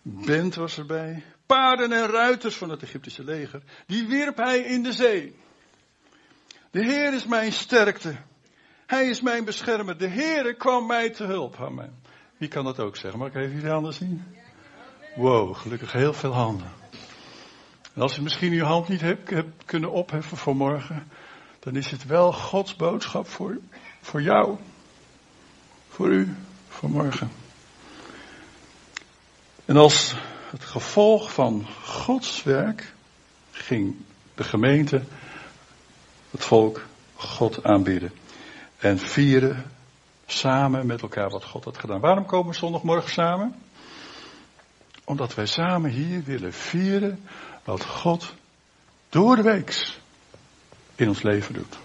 Bent 0.03 0.55
was 0.55 0.79
erbij. 0.79 1.23
Paarden 1.47 1.93
en 1.93 2.07
ruiters 2.07 2.57
van 2.57 2.71
het 2.71 2.83
Egyptische 2.83 3.25
leger. 3.25 3.63
Die 3.87 4.07
wierp 4.07 4.37
hij 4.37 4.59
in 4.59 4.83
de 4.83 4.93
zee. 4.93 5.37
De 6.71 6.85
Heer 6.85 7.15
is 7.15 7.27
mijn 7.27 7.53
sterkte. 7.53 8.17
Hij 8.89 9.09
is 9.09 9.21
mijn 9.21 9.45
beschermer. 9.45 9.99
De 9.99 10.07
Heer 10.07 10.55
kwam 10.55 10.87
mij 10.87 11.11
te 11.11 11.25
hulp. 11.25 11.57
Amen. 11.61 11.99
Wie 12.37 12.49
kan 12.49 12.65
dat 12.65 12.81
ook 12.81 12.97
zeggen? 12.97 13.19
Mag 13.19 13.29
ik 13.29 13.35
even 13.35 13.55
jullie 13.55 13.71
handen 13.71 13.93
zien? 13.93 14.25
Wow, 15.17 15.57
gelukkig 15.57 15.93
heel 15.93 16.13
veel 16.13 16.33
handen. 16.33 16.73
En 17.95 18.03
als 18.03 18.19
u 18.19 18.23
misschien 18.23 18.53
uw 18.53 18.65
hand 18.65 18.89
niet 18.89 19.01
hebt, 19.01 19.31
hebt 19.31 19.65
kunnen 19.65 19.91
opheffen 19.91 20.37
voor 20.37 20.57
morgen, 20.57 21.09
dan 21.59 21.77
is 21.77 21.91
het 21.91 22.07
wel 22.07 22.33
Gods 22.33 22.77
boodschap 22.77 23.29
voor, 23.29 23.59
voor 24.01 24.23
jou. 24.23 24.57
Voor 25.89 26.09
u, 26.09 26.35
voor 26.69 26.91
morgen. 26.91 27.31
En 29.65 29.77
als 29.77 30.15
het 30.51 30.65
gevolg 30.65 31.33
van 31.33 31.67
Gods 31.85 32.43
werk 32.43 32.93
ging 33.51 33.97
de 34.35 34.45
gemeente, 34.45 35.03
het 36.31 36.45
volk, 36.45 36.83
God 37.15 37.65
aanbieden. 37.65 38.13
En 38.79 38.99
vieren 38.99 39.65
samen 40.27 40.87
met 40.87 41.03
elkaar 41.03 41.31
wat 41.31 41.45
God 41.45 41.65
had 41.65 41.79
gedaan. 41.79 42.01
Waarom 42.01 42.27
komen 42.27 42.53
we 42.53 42.59
zondagmorgen 42.59 43.11
samen? 43.11 43.55
Omdat 45.05 45.35
wij 45.35 45.47
samen 45.47 45.91
hier 45.91 46.23
willen 46.25 46.53
vieren 46.53 47.25
wat 47.65 47.85
God 47.85 48.35
door 49.09 49.37
de 49.37 49.43
weeks 49.43 50.01
in 50.95 51.09
ons 51.09 51.23
leven 51.23 51.55
doet. 51.55 51.79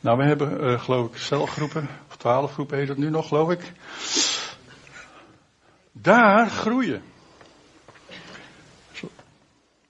Nou, 0.00 0.18
we 0.18 0.24
hebben 0.24 0.64
uh, 0.64 0.80
geloof 0.80 1.08
ik 1.08 1.16
celgroepen, 1.16 1.88
of 2.08 2.16
twaalf 2.16 2.52
groepen 2.52 2.78
heet 2.78 2.88
het 2.88 2.98
nu 2.98 3.10
nog 3.10 3.28
geloof 3.28 3.50
ik. 3.50 3.72
Daar 5.92 6.50
groeien. 6.50 7.02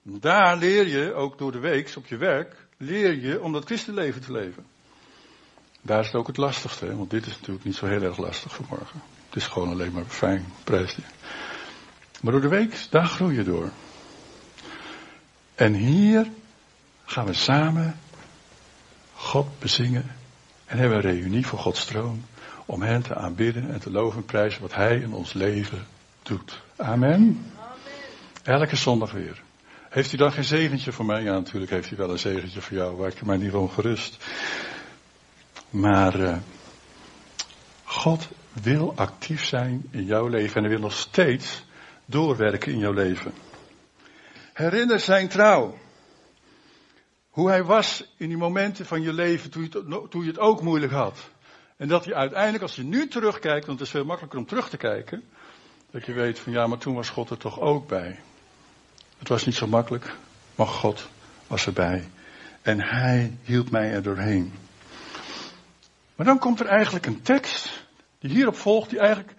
Daar 0.01 0.57
leer 0.57 0.87
je, 0.87 1.13
ook 1.13 1.37
door 1.37 1.51
de 1.51 1.59
week 1.59 1.93
op 1.97 2.05
je 2.05 2.17
werk, 2.17 2.55
leer 2.77 3.13
je 3.13 3.41
om 3.41 3.53
dat 3.53 3.65
christenleven 3.65 4.21
te 4.21 4.31
leven. 4.31 4.65
Daar 5.87 5.99
is 5.99 6.05
het 6.05 6.15
ook 6.15 6.27
het 6.27 6.37
lastigste, 6.37 6.95
want 6.97 7.09
dit 7.09 7.25
is 7.25 7.33
natuurlijk 7.33 7.65
niet 7.65 7.75
zo 7.75 7.85
heel 7.85 8.01
erg 8.01 8.17
lastig 8.17 8.55
vanmorgen. 8.55 9.01
Het 9.25 9.35
is 9.35 9.47
gewoon 9.47 9.69
alleen 9.69 9.91
maar 9.91 10.05
fijn, 10.07 10.45
prijsje. 10.63 11.01
Maar 12.21 12.31
door 12.31 12.41
de 12.41 12.47
week, 12.47 12.87
daar 12.89 13.05
groei 13.05 13.35
je 13.35 13.43
door. 13.43 13.69
En 15.55 15.73
hier 15.73 16.27
gaan 17.05 17.25
we 17.25 17.33
samen 17.33 17.99
God 19.13 19.59
bezingen 19.59 20.15
en 20.65 20.77
hebben 20.77 20.97
een 20.97 21.03
reunie 21.03 21.45
voor 21.45 21.59
Gods 21.59 21.85
troon 21.85 22.25
om 22.65 22.81
hen 22.81 23.01
te 23.01 23.15
aanbidden 23.15 23.73
en 23.73 23.79
te 23.79 23.91
loven 23.91 24.19
en 24.19 24.25
prijzen 24.25 24.61
wat 24.61 24.73
Hij 24.73 24.97
in 24.97 25.13
ons 25.13 25.33
leven 25.33 25.85
doet. 26.23 26.61
Amen. 26.75 27.11
Amen. 27.13 27.51
Elke 28.43 28.75
zondag 28.75 29.11
weer. 29.11 29.41
Heeft 29.89 30.13
u 30.13 30.17
dan 30.17 30.31
geen 30.31 30.43
zegentje 30.43 30.91
voor 30.91 31.05
mij? 31.05 31.23
Ja, 31.23 31.33
natuurlijk 31.33 31.71
heeft 31.71 31.89
hij 31.89 31.97
wel 31.97 32.09
een 32.09 32.19
zegentje 32.19 32.61
voor 32.61 32.77
jou, 32.77 32.95
waar 32.95 33.09
ik 33.09 33.25
mij 33.25 33.37
niet 33.37 33.51
van 33.51 33.69
gerust. 33.69 34.17
Maar 35.69 36.19
uh, 36.19 36.37
God 37.83 38.27
wil 38.61 38.93
actief 38.95 39.45
zijn 39.45 39.87
in 39.91 40.05
jouw 40.05 40.27
leven 40.27 40.55
en 40.55 40.61
hij 40.61 40.71
wil 40.71 40.81
nog 40.81 40.93
steeds 40.93 41.65
doorwerken 42.05 42.71
in 42.71 42.79
jouw 42.79 42.93
leven. 42.93 43.33
Herinner 44.53 44.99
zijn 44.99 45.27
trouw. 45.27 45.77
Hoe 47.29 47.49
hij 47.49 47.63
was 47.63 48.13
in 48.17 48.27
die 48.27 48.37
momenten 48.37 48.85
van 48.85 49.01
je 49.01 49.13
leven 49.13 49.49
toen 49.49 49.63
je, 49.63 49.69
het, 49.69 50.11
toen 50.11 50.21
je 50.21 50.27
het 50.27 50.39
ook 50.39 50.61
moeilijk 50.61 50.91
had. 50.91 51.29
En 51.77 51.87
dat 51.87 52.05
hij 52.05 52.13
uiteindelijk, 52.13 52.63
als 52.63 52.75
je 52.75 52.83
nu 52.83 53.07
terugkijkt, 53.07 53.65
want 53.65 53.79
het 53.79 53.87
is 53.87 53.93
veel 53.93 54.05
makkelijker 54.05 54.39
om 54.39 54.45
terug 54.45 54.69
te 54.69 54.77
kijken, 54.77 55.23
dat 55.91 56.05
je 56.05 56.13
weet 56.13 56.39
van 56.39 56.51
ja, 56.51 56.67
maar 56.67 56.77
toen 56.77 56.95
was 56.95 57.09
God 57.09 57.29
er 57.29 57.37
toch 57.37 57.59
ook 57.59 57.87
bij. 57.87 58.19
Het 59.17 59.27
was 59.27 59.45
niet 59.45 59.55
zo 59.55 59.67
makkelijk, 59.67 60.15
maar 60.55 60.67
God 60.67 61.07
was 61.47 61.65
erbij. 61.65 62.09
En 62.61 62.81
hij 62.81 63.37
hield 63.43 63.71
mij 63.71 63.91
er 63.91 64.03
doorheen. 64.03 64.53
Maar 66.17 66.25
dan 66.25 66.39
komt 66.39 66.59
er 66.59 66.65
eigenlijk 66.65 67.05
een 67.05 67.21
tekst 67.21 67.87
die 68.19 68.29
hierop 68.29 68.55
volgt, 68.55 68.89
die 68.89 68.99
eigenlijk 68.99 69.33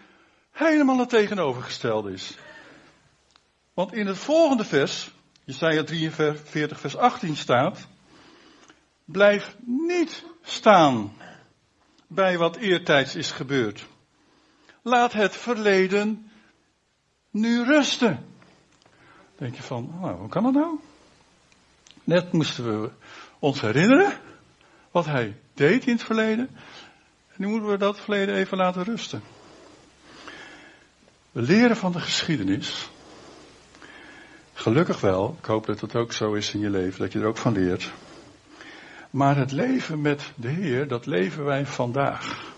helemaal 0.50 0.99
het 0.99 1.08
tegenovergestelde 1.08 2.12
is. 2.12 2.38
Want 3.75 3.92
in 3.92 4.06
het 4.06 4.18
volgende 4.18 4.64
vers, 4.64 5.11
Jesaja 5.44 5.85
43 5.85 6.80
vers 6.80 6.97
18 6.97 7.37
staat, 7.37 7.87
blijf 9.04 9.56
niet 9.64 10.25
staan 10.42 11.12
bij 12.06 12.38
wat 12.38 12.56
eertijds 12.56 13.14
is 13.14 13.30
gebeurd. 13.30 13.87
Laat 14.82 15.12
het 15.12 15.37
verleden 15.37 16.30
nu 17.30 17.64
rusten. 17.64 18.26
Denk 19.37 19.54
je 19.54 19.62
van, 19.62 19.99
nou, 20.00 20.18
hoe 20.18 20.28
kan 20.28 20.42
dat 20.42 20.52
nou? 20.52 20.78
Net 22.04 22.32
moesten 22.32 22.82
we 22.82 22.90
ons 23.38 23.61
herinneren 23.61 24.20
wat 24.90 25.06
hij 25.06 25.37
deed 25.58 25.86
in 25.86 25.92
het 25.92 26.02
verleden. 26.02 26.48
En 27.28 27.34
nu 27.36 27.46
moeten 27.46 27.70
we 27.70 27.76
dat 27.76 28.00
verleden 28.00 28.34
even 28.34 28.56
laten 28.56 28.84
rusten. 28.84 29.22
We 31.32 31.42
leren 31.42 31.76
van 31.76 31.92
de 31.92 32.00
geschiedenis. 32.00 32.90
Gelukkig 34.52 35.00
wel, 35.00 35.36
ik 35.38 35.44
hoop 35.44 35.66
dat 35.66 35.80
het 35.80 35.96
ook 35.96 36.12
zo 36.12 36.32
is 36.32 36.54
in 36.54 36.60
je 36.60 36.70
leven, 36.70 37.00
dat 37.00 37.12
je 37.12 37.18
er 37.18 37.26
ook 37.26 37.36
van 37.36 37.52
leert. 37.52 37.92
Maar 39.10 39.36
het 39.36 39.52
leven 39.52 40.00
met 40.00 40.32
de 40.34 40.48
Heer, 40.48 40.88
dat 40.88 41.06
leven 41.06 41.44
wij 41.44 41.66
vandaag. 41.66 42.54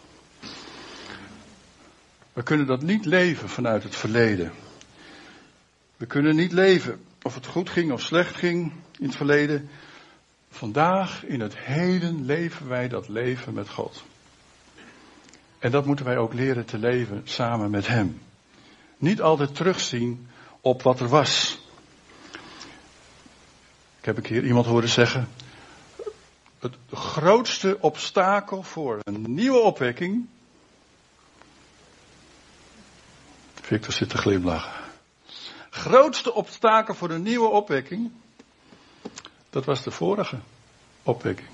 We 2.32 2.42
kunnen 2.42 2.66
dat 2.66 2.82
niet 2.82 3.04
leven 3.04 3.48
vanuit 3.48 3.82
het 3.82 3.96
verleden. 3.96 4.52
We 5.96 6.06
kunnen 6.06 6.36
niet 6.36 6.52
leven 6.52 7.00
of 7.22 7.34
het 7.34 7.46
goed 7.46 7.70
ging 7.70 7.92
of 7.92 8.00
slecht 8.00 8.36
ging 8.36 8.72
in 8.98 9.06
het 9.06 9.16
verleden. 9.16 9.68
Vandaag, 10.50 11.24
in 11.24 11.40
het 11.40 11.56
heden, 11.56 12.24
leven 12.24 12.68
wij 12.68 12.88
dat 12.88 13.08
leven 13.08 13.54
met 13.54 13.68
God. 13.68 14.02
En 15.58 15.70
dat 15.70 15.86
moeten 15.86 16.04
wij 16.04 16.16
ook 16.16 16.34
leren 16.34 16.64
te 16.64 16.78
leven 16.78 17.20
samen 17.24 17.70
met 17.70 17.86
Hem. 17.86 18.22
Niet 18.98 19.22
altijd 19.22 19.54
terugzien 19.54 20.28
op 20.60 20.82
wat 20.82 21.00
er 21.00 21.08
was. 21.08 21.58
Ik 23.98 24.06
heb 24.06 24.16
een 24.16 24.22
keer 24.22 24.44
iemand 24.44 24.66
horen 24.66 24.88
zeggen, 24.88 25.28
het 26.58 26.76
grootste 26.92 27.76
obstakel 27.80 28.62
voor 28.62 28.98
een 29.02 29.34
nieuwe 29.34 29.58
opwekking. 29.58 30.28
Victor 33.60 33.92
zit 33.92 34.08
te 34.08 34.18
glimlachen. 34.18 34.72
Grootste 35.70 36.34
obstakel 36.34 36.94
voor 36.94 37.10
een 37.10 37.22
nieuwe 37.22 37.48
opwekking. 37.48 38.10
Dat 39.50 39.64
was 39.64 39.82
de 39.82 39.90
vorige 39.90 40.38
opwekking. 41.02 41.48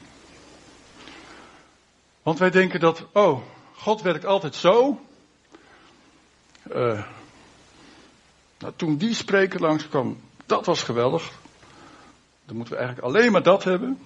Want 2.23 2.39
wij 2.39 2.51
denken 2.51 2.81
dat, 2.81 3.07
oh, 3.13 3.43
God 3.75 4.03
werkt 4.03 4.25
altijd 4.25 4.55
zo. 4.55 5.01
Uh, 6.75 7.05
nou, 8.59 8.73
toen 8.77 8.97
die 8.97 9.15
spreker 9.15 9.61
langskwam, 9.61 10.21
dat 10.47 10.67
was 10.67 10.83
geweldig. 10.83 11.31
Dan 12.45 12.57
moeten 12.57 12.75
we 12.75 12.81
eigenlijk 12.81 13.15
alleen 13.15 13.33
maar 13.33 13.43
dat 13.43 13.65
hebben. 13.65 13.99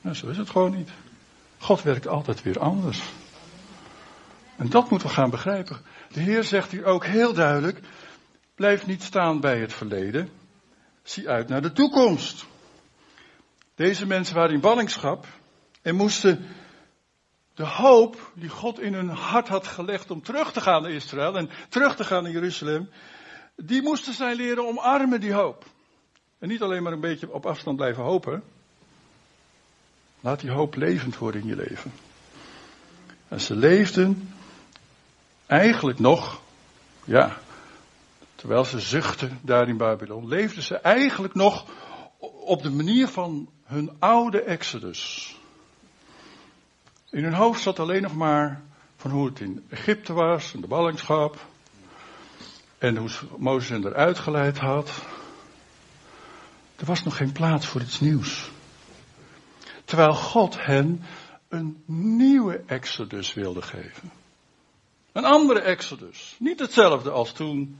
Nou, 0.00 0.16
zo 0.16 0.28
is 0.28 0.36
het 0.36 0.50
gewoon 0.50 0.76
niet. 0.76 0.90
God 1.58 1.82
werkt 1.82 2.08
altijd 2.08 2.42
weer 2.42 2.58
anders. 2.58 3.02
En 4.56 4.68
dat 4.68 4.90
moeten 4.90 5.08
we 5.08 5.14
gaan 5.14 5.30
begrijpen. 5.30 5.80
De 6.12 6.20
Heer 6.20 6.44
zegt 6.44 6.70
hier 6.70 6.84
ook 6.84 7.04
heel 7.04 7.32
duidelijk: 7.32 7.80
blijf 8.54 8.86
niet 8.86 9.02
staan 9.02 9.40
bij 9.40 9.60
het 9.60 9.72
verleden. 9.72 10.30
Zie 11.02 11.28
uit 11.28 11.48
naar 11.48 11.62
de 11.62 11.72
toekomst. 11.72 12.46
Deze 13.76 14.06
mensen 14.06 14.34
waren 14.34 14.54
in 14.54 14.60
ballingschap 14.60 15.26
en 15.82 15.94
moesten 15.94 16.46
de 17.54 17.66
hoop 17.66 18.32
die 18.34 18.48
God 18.48 18.80
in 18.80 18.94
hun 18.94 19.08
hart 19.08 19.48
had 19.48 19.66
gelegd 19.66 20.10
om 20.10 20.22
terug 20.22 20.52
te 20.52 20.60
gaan 20.60 20.82
naar 20.82 20.90
Israël 20.90 21.36
en 21.36 21.50
terug 21.68 21.96
te 21.96 22.04
gaan 22.04 22.22
naar 22.22 22.32
Jeruzalem, 22.32 22.90
die 23.56 23.82
moesten 23.82 24.14
zij 24.14 24.34
leren 24.34 24.66
omarmen, 24.66 25.20
die 25.20 25.32
hoop. 25.32 25.64
En 26.38 26.48
niet 26.48 26.62
alleen 26.62 26.82
maar 26.82 26.92
een 26.92 27.00
beetje 27.00 27.32
op 27.32 27.46
afstand 27.46 27.76
blijven 27.76 28.02
hopen. 28.02 28.42
Laat 30.20 30.40
die 30.40 30.50
hoop 30.50 30.74
levend 30.74 31.18
worden 31.18 31.40
in 31.40 31.46
je 31.46 31.56
leven. 31.56 31.92
En 33.28 33.40
ze 33.40 33.56
leefden 33.56 34.34
eigenlijk 35.46 35.98
nog, 35.98 36.40
ja, 37.04 37.38
terwijl 38.34 38.64
ze 38.64 38.80
zuchten 38.80 39.38
daar 39.42 39.68
in 39.68 39.76
Babylon, 39.76 40.28
leefden 40.28 40.62
ze 40.62 40.76
eigenlijk 40.76 41.34
nog 41.34 41.64
op 42.46 42.62
de 42.62 42.70
manier 42.70 43.08
van 43.08 43.54
hun 43.66 43.90
oude 43.98 44.42
Exodus. 44.42 45.34
In 47.10 47.24
hun 47.24 47.34
hoofd 47.34 47.62
zat 47.62 47.78
alleen 47.78 48.02
nog 48.02 48.14
maar 48.14 48.62
van 48.96 49.10
hoe 49.10 49.26
het 49.26 49.40
in 49.40 49.64
Egypte 49.68 50.12
was, 50.12 50.54
en 50.54 50.60
de 50.60 50.66
ballingschap. 50.66 51.46
En 52.78 52.96
hoe 52.96 53.10
Mozes 53.36 53.68
hen 53.68 53.86
eruit 53.86 54.18
geleid 54.18 54.58
had. 54.58 54.90
Er 56.76 56.86
was 56.86 57.02
nog 57.02 57.16
geen 57.16 57.32
plaats 57.32 57.66
voor 57.66 57.80
iets 57.80 58.00
nieuws. 58.00 58.50
Terwijl 59.84 60.14
God 60.14 60.64
hen 60.64 61.02
een 61.48 61.82
nieuwe 61.86 62.62
Exodus 62.66 63.34
wilde 63.34 63.62
geven. 63.62 64.10
Een 65.12 65.24
andere 65.24 65.60
Exodus. 65.60 66.36
Niet 66.38 66.60
hetzelfde 66.60 67.10
als 67.10 67.32
toen, 67.32 67.78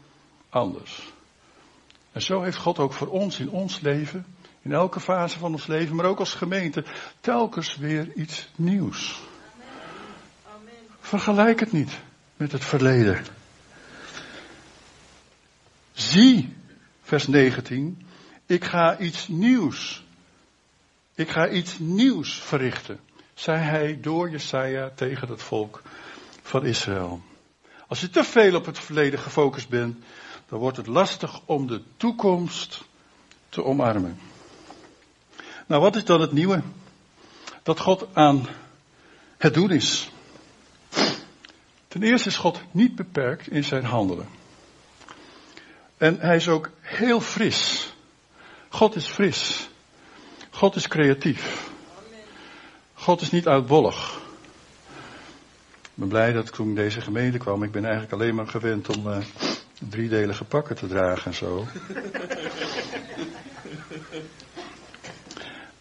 anders. 0.48 1.12
En 2.12 2.22
zo 2.22 2.42
heeft 2.42 2.56
God 2.56 2.78
ook 2.78 2.92
voor 2.92 3.08
ons 3.08 3.38
in 3.38 3.50
ons 3.50 3.80
leven, 3.80 4.26
in 4.66 4.72
elke 4.72 5.00
fase 5.00 5.38
van 5.38 5.52
ons 5.52 5.66
leven, 5.66 5.96
maar 5.96 6.06
ook 6.06 6.18
als 6.18 6.34
gemeente, 6.34 6.84
telkens 7.20 7.76
weer 7.76 8.12
iets 8.14 8.48
nieuws. 8.56 9.20
Vergelijk 11.00 11.60
het 11.60 11.72
niet 11.72 12.00
met 12.36 12.52
het 12.52 12.64
verleden. 12.64 13.24
Zie, 15.92 16.56
vers 17.02 17.26
19, 17.26 18.06
ik 18.46 18.64
ga 18.64 18.98
iets 18.98 19.28
nieuws. 19.28 20.04
Ik 21.14 21.28
ga 21.28 21.48
iets 21.48 21.78
nieuws 21.78 22.40
verrichten, 22.40 23.00
zei 23.34 23.58
hij 23.58 23.98
door 24.00 24.30
Jesaja 24.30 24.90
tegen 24.94 25.28
het 25.28 25.42
volk 25.42 25.82
van 26.42 26.64
Israël. 26.64 27.22
Als 27.86 28.00
je 28.00 28.10
te 28.10 28.24
veel 28.24 28.56
op 28.56 28.66
het 28.66 28.78
verleden 28.78 29.18
gefocust 29.18 29.68
bent, 29.68 30.04
dan 30.48 30.58
wordt 30.58 30.76
het 30.76 30.86
lastig 30.86 31.40
om 31.44 31.66
de 31.66 31.82
toekomst 31.96 32.84
te 33.48 33.64
omarmen. 33.64 34.18
Nou, 35.66 35.82
wat 35.82 35.96
is 35.96 36.04
dan 36.04 36.20
het 36.20 36.32
nieuwe? 36.32 36.62
Dat 37.62 37.80
God 37.80 38.06
aan 38.12 38.46
het 39.38 39.54
doen 39.54 39.70
is. 39.70 40.10
Ten 41.88 42.02
eerste 42.02 42.28
is 42.28 42.36
God 42.36 42.60
niet 42.70 42.94
beperkt 42.94 43.48
in 43.48 43.64
zijn 43.64 43.84
handelen. 43.84 44.28
En 45.96 46.20
hij 46.20 46.36
is 46.36 46.48
ook 46.48 46.70
heel 46.80 47.20
fris. 47.20 47.92
God 48.68 48.96
is 48.96 49.06
fris. 49.06 49.68
God 50.50 50.76
is 50.76 50.88
creatief. 50.88 51.70
God 52.94 53.20
is 53.20 53.30
niet 53.30 53.46
uitbollig. 53.46 54.20
Ik 55.82 56.02
ben 56.02 56.08
blij 56.08 56.32
dat 56.32 56.48
ik 56.48 56.54
toen 56.54 56.74
deze 56.74 57.00
gemeente 57.00 57.38
kwam. 57.38 57.62
Ik 57.62 57.70
ben 57.70 57.84
eigenlijk 57.84 58.12
alleen 58.12 58.34
maar 58.34 58.48
gewend 58.48 58.96
om 58.96 59.06
uh, 59.06 59.16
driedelige 59.88 60.44
pakken 60.44 60.76
te 60.76 60.86
dragen 60.86 61.24
en 61.24 61.34
zo. 61.36 61.66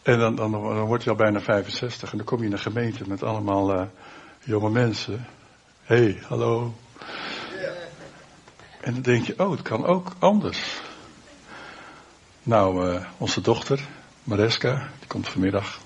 En 0.05 0.19
dan, 0.19 0.35
dan, 0.35 0.51
dan 0.51 0.85
word 0.85 1.03
je 1.03 1.09
al 1.09 1.15
bijna 1.15 1.41
65 1.41 2.11
en 2.11 2.17
dan 2.17 2.25
kom 2.25 2.39
je 2.39 2.45
in 2.45 2.51
een 2.51 2.59
gemeente 2.59 3.03
met 3.07 3.23
allemaal 3.23 3.73
uh, 3.73 3.85
jonge 4.43 4.69
mensen. 4.69 5.25
Hé, 5.83 5.95
hey, 5.95 6.21
hallo. 6.27 6.73
En 8.81 8.93
dan 8.93 9.01
denk 9.01 9.25
je, 9.25 9.33
oh, 9.37 9.51
het 9.51 9.61
kan 9.61 9.85
ook 9.85 10.11
anders. 10.19 10.81
Nou, 12.43 12.89
uh, 12.89 13.05
onze 13.17 13.41
dochter, 13.41 13.79
Mareska, 14.23 14.89
die 14.99 15.07
komt 15.07 15.29
vanmiddag 15.29 15.79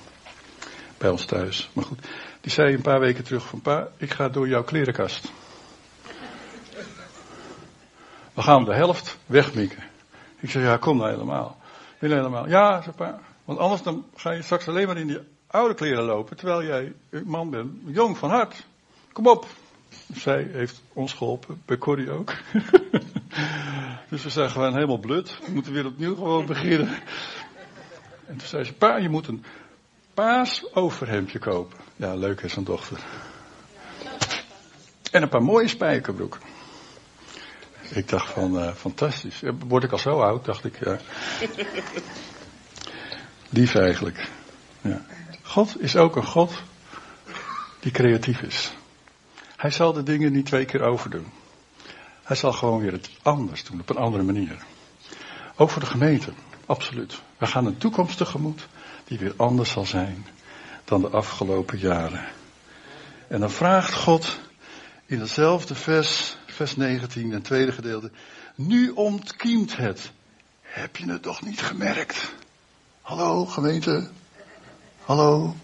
bij 0.98 1.10
ons 1.10 1.26
thuis. 1.26 1.70
Maar 1.74 1.86
goed, 1.86 2.08
die 2.42 2.52
zei 2.52 2.74
een 2.74 2.82
paar 2.82 3.00
weken 3.00 3.24
terug 3.24 3.46
van 3.46 3.62
pa, 3.62 3.88
ik 3.98 4.14
ga 4.14 4.30
door 4.30 4.48
jouw 4.48 4.64
klerenkast. 4.64 5.32
We 8.34 8.42
gaan 8.42 8.66
de 8.66 8.74
helft 8.74 9.18
wegmikken. 9.26 9.84
Ik 10.40 10.50
zeg, 10.50 10.64
ja, 10.64 10.78
kom 10.78 10.98
nou 10.98 11.10
helemaal. 11.10 11.58
Wil 12.00 12.12
helemaal. 12.12 12.48
Ja, 12.48 12.82
zei 12.82 12.96
pa. 12.96 13.20
Want 13.50 13.62
anders 13.62 13.82
dan 13.82 14.06
ga 14.16 14.32
je 14.32 14.42
straks 14.42 14.68
alleen 14.68 14.88
maar 14.88 14.98
in 14.98 15.08
die 15.08 15.20
oude 15.48 15.74
kleren 15.74 16.04
lopen, 16.04 16.38
terwijl 16.38 16.64
jij 16.64 16.94
een 17.10 17.28
man 17.28 17.50
bent, 17.50 17.72
jong 17.86 18.18
van 18.18 18.30
hart. 18.30 18.66
Kom 19.12 19.28
op. 19.28 19.46
Zij 20.14 20.48
heeft 20.52 20.82
ons 20.94 21.14
geholpen, 21.14 21.62
bij 21.66 21.78
Corrie 21.78 22.12
ook. 22.12 22.34
dus 24.10 24.24
we 24.24 24.30
zijn 24.30 24.50
gewoon 24.50 24.74
helemaal 24.74 24.98
blut. 24.98 25.40
We 25.46 25.52
moeten 25.52 25.74
weer 25.74 25.86
opnieuw 25.86 26.16
gewoon 26.16 26.46
beginnen. 26.46 26.88
En 28.26 28.38
toen 28.38 28.48
zei 28.48 28.64
ze, 28.64 28.74
pa, 28.74 28.98
je 28.98 29.10
moet 29.10 29.28
een 29.28 29.44
paas 30.14 30.76
overhemdje 30.76 31.40
kopen. 31.40 31.78
Ja, 31.96 32.16
leuk 32.16 32.42
is 32.42 32.56
een 32.56 32.64
dochter. 32.64 33.00
En 35.12 35.22
een 35.22 35.30
paar 35.30 35.44
mooie 35.44 35.68
spijkerbroeken. 35.68 36.42
Ik 37.90 38.10
dacht 38.10 38.32
van, 38.32 38.56
uh, 38.56 38.74
fantastisch. 38.74 39.44
Word 39.68 39.84
ik 39.84 39.92
al 39.92 39.98
zo 39.98 40.20
oud, 40.20 40.46
dacht 40.46 40.66
ik. 40.66 40.86
Ja. 40.86 41.00
Lief 43.50 43.76
eigenlijk. 43.76 44.30
Ja. 44.82 45.02
God 45.42 45.82
is 45.82 45.96
ook 45.96 46.16
een 46.16 46.26
God 46.26 46.62
die 47.80 47.92
creatief 47.92 48.42
is. 48.42 48.74
Hij 49.56 49.72
zal 49.72 49.94
de 49.94 50.04
dingen 50.04 50.32
niet 50.32 50.46
twee 50.46 50.66
keer 50.66 50.82
overdoen. 50.82 51.28
Hij 52.24 52.36
zal 52.36 52.54
gewoon 52.54 52.82
weer 52.82 52.92
het 52.92 53.10
anders 53.22 53.64
doen, 53.64 53.80
op 53.80 53.90
een 53.90 53.98
andere 53.98 54.24
manier. 54.24 54.58
Ook 55.56 55.70
voor 55.70 55.82
de 55.82 55.88
gemeente, 55.88 56.32
absoluut. 56.66 57.22
We 57.38 57.48
gaan 57.48 57.66
een 57.66 57.78
toekomst 57.78 58.18
tegemoet 58.18 58.68
die 59.04 59.20
weer 59.20 59.34
anders 59.38 59.72
zal 59.72 59.86
zijn 59.86 60.26
dan 60.86 61.02
de 61.02 61.10
afgelopen 61.10 61.78
jaren. 61.80 62.26
En 63.28 63.40
dan 63.40 63.52
vraagt 63.52 63.94
God 63.94 64.40
in 65.06 65.20
hetzelfde 65.20 65.76
vers, 65.76 66.38
vers 66.46 66.76
19, 66.76 67.32
het 67.32 67.44
tweede 67.44 67.72
gedeelte. 67.72 68.12
Nu 68.56 68.90
ontkiemt 68.90 69.78
het. 69.78 70.12
Heb 70.62 70.98
je 70.98 71.12
het 71.12 71.22
toch 71.22 71.42
niet 71.42 71.62
gemerkt? 71.62 72.34
Hallo 73.10 73.46
gemeente? 73.46 74.10
Hallo? 75.06 75.56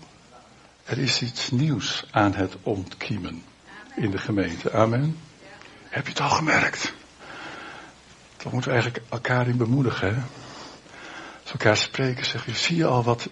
Er 0.83 0.97
is 0.97 1.21
iets 1.21 1.51
nieuws 1.51 2.05
aan 2.11 2.33
het 2.33 2.55
ontkiemen 2.63 3.43
in 3.95 4.11
de 4.11 4.17
gemeente. 4.17 4.71
Amen. 4.71 5.17
Heb 5.89 6.03
je 6.03 6.09
het 6.09 6.21
al 6.21 6.29
gemerkt? 6.29 6.93
Dan 8.37 8.51
moeten 8.51 8.71
we 8.71 8.77
eigenlijk 8.77 9.05
elkaar 9.09 9.47
in 9.47 9.57
bemoedigen. 9.57 10.15
Hè? 10.15 10.21
Als 11.41 11.51
elkaar 11.51 11.77
spreken, 11.77 12.25
zeg 12.25 12.45
je, 12.45 12.55
zie 12.55 12.75
je 12.75 12.85
al 12.85 13.03
wat 13.03 13.29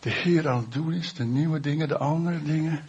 de 0.00 0.10
Heer 0.10 0.48
aan 0.48 0.58
het 0.58 0.72
doen 0.72 0.92
is? 0.92 1.14
De 1.14 1.24
nieuwe 1.24 1.60
dingen, 1.60 1.88
de 1.88 1.98
andere 1.98 2.42
dingen. 2.42 2.84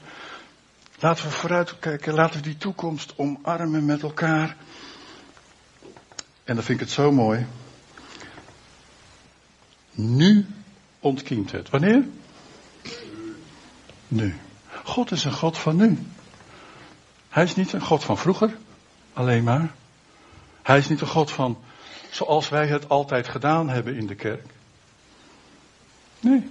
Laten 1.00 1.26
we 1.26 1.32
vooruit 1.32 1.80
kijken, 1.80 2.14
laten 2.14 2.36
we 2.36 2.44
die 2.44 2.58
toekomst 2.58 3.14
omarmen 3.18 3.86
met 3.86 4.02
elkaar. 4.02 4.56
En 6.44 6.56
dan 6.56 6.64
vind 6.64 6.80
ik 6.82 6.86
het 6.86 6.96
zo 6.96 7.12
mooi. 7.12 7.46
Nu 9.92 10.46
ontkiemt 11.00 11.52
het. 11.52 11.70
Wanneer? 11.70 12.06
Nu. 14.08 14.36
God 14.84 15.12
is 15.12 15.24
een 15.24 15.34
God 15.34 15.58
van 15.58 15.76
nu. 15.76 15.98
Hij 17.30 17.44
is 17.44 17.56
niet 17.56 17.74
een 17.74 17.82
God 17.82 18.04
van 18.04 18.18
vroeger, 18.18 18.58
alleen 19.14 19.44
maar. 19.44 19.72
Hij 20.62 20.78
is 20.78 20.88
niet 20.88 21.02
een 21.02 21.08
God 21.08 21.32
van 21.32 21.58
zoals 22.12 22.50
wij 22.50 22.68
het 22.68 22.90
altijd 22.90 23.28
gedaan 23.28 23.70
hebben 23.70 23.96
in 23.96 24.08
de 24.08 24.16
kerk. 24.16 24.46
Nee. 26.20 26.50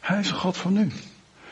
Hij 0.00 0.18
is 0.18 0.30
een 0.30 0.36
God 0.36 0.56
van 0.56 0.72
nu. 0.72 0.92